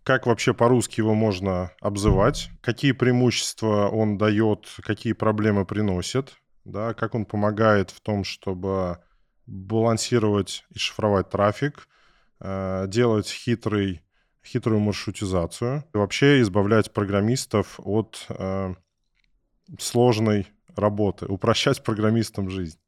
[0.03, 7.14] как вообще по-русски его можно обзывать, какие преимущества он дает, какие проблемы приносит, да, как
[7.14, 8.99] он помогает в том, чтобы
[9.47, 11.87] балансировать и шифровать трафик,
[12.41, 14.03] э, делать хитрый,
[14.45, 18.74] хитрую маршрутизацию, и вообще избавлять программистов от э,
[19.79, 22.81] сложной работы, упрощать программистам жизнь.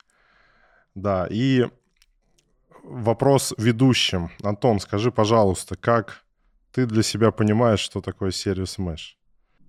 [0.99, 1.67] Да, и
[2.83, 4.31] вопрос ведущим.
[4.43, 6.25] Антон, скажи, пожалуйста, как
[6.73, 9.15] ты для себя понимаешь, что такое сервис Mesh?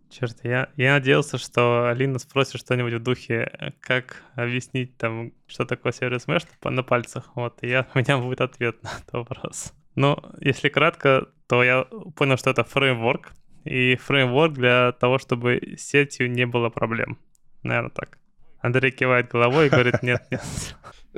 [0.09, 5.91] Черт, я, я надеялся, что Алина спросит что-нибудь в духе, как объяснить там, что такое
[5.91, 7.29] сервис Mesh на, пальцах.
[7.35, 9.73] Вот, и я, у меня будет ответ на этот вопрос.
[9.93, 11.83] Ну, если кратко, то я
[12.15, 13.33] понял, что это фреймворк,
[13.65, 17.19] и фреймворк для того, чтобы с сетью не было проблем.
[17.61, 18.17] Наверное, так.
[18.61, 20.41] Андрей кивает головой и говорит, нет, нет.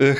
[0.02, 0.18] Эх.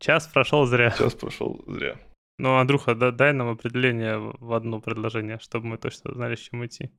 [0.00, 0.90] Час прошел зря.
[0.90, 2.00] Час прошел зря.
[2.38, 6.66] Ну, Андрюха, да, дай нам определение в одно предложение, чтобы мы точно знали, с чем
[6.66, 6.90] идти.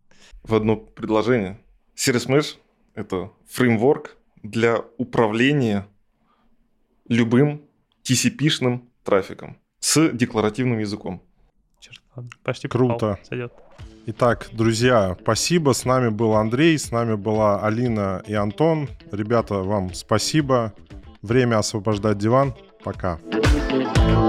[0.44, 1.60] В одно предложение.
[1.94, 2.58] Service Mesh—
[2.96, 5.88] это фреймворк для управления
[7.10, 7.62] любым
[8.04, 11.22] TCP-шным трафиком с декларативным языком.
[11.82, 12.94] Черт, ладно, почти Круто.
[12.94, 13.54] попал, сойдет.
[14.12, 15.72] Итак, друзья, спасибо.
[15.72, 18.90] С нами был Андрей, с нами была Алина и Антон.
[19.12, 20.74] Ребята, вам спасибо.
[21.22, 22.56] Время освобождать диван.
[22.84, 23.20] Пока.
[23.32, 24.29] Пока.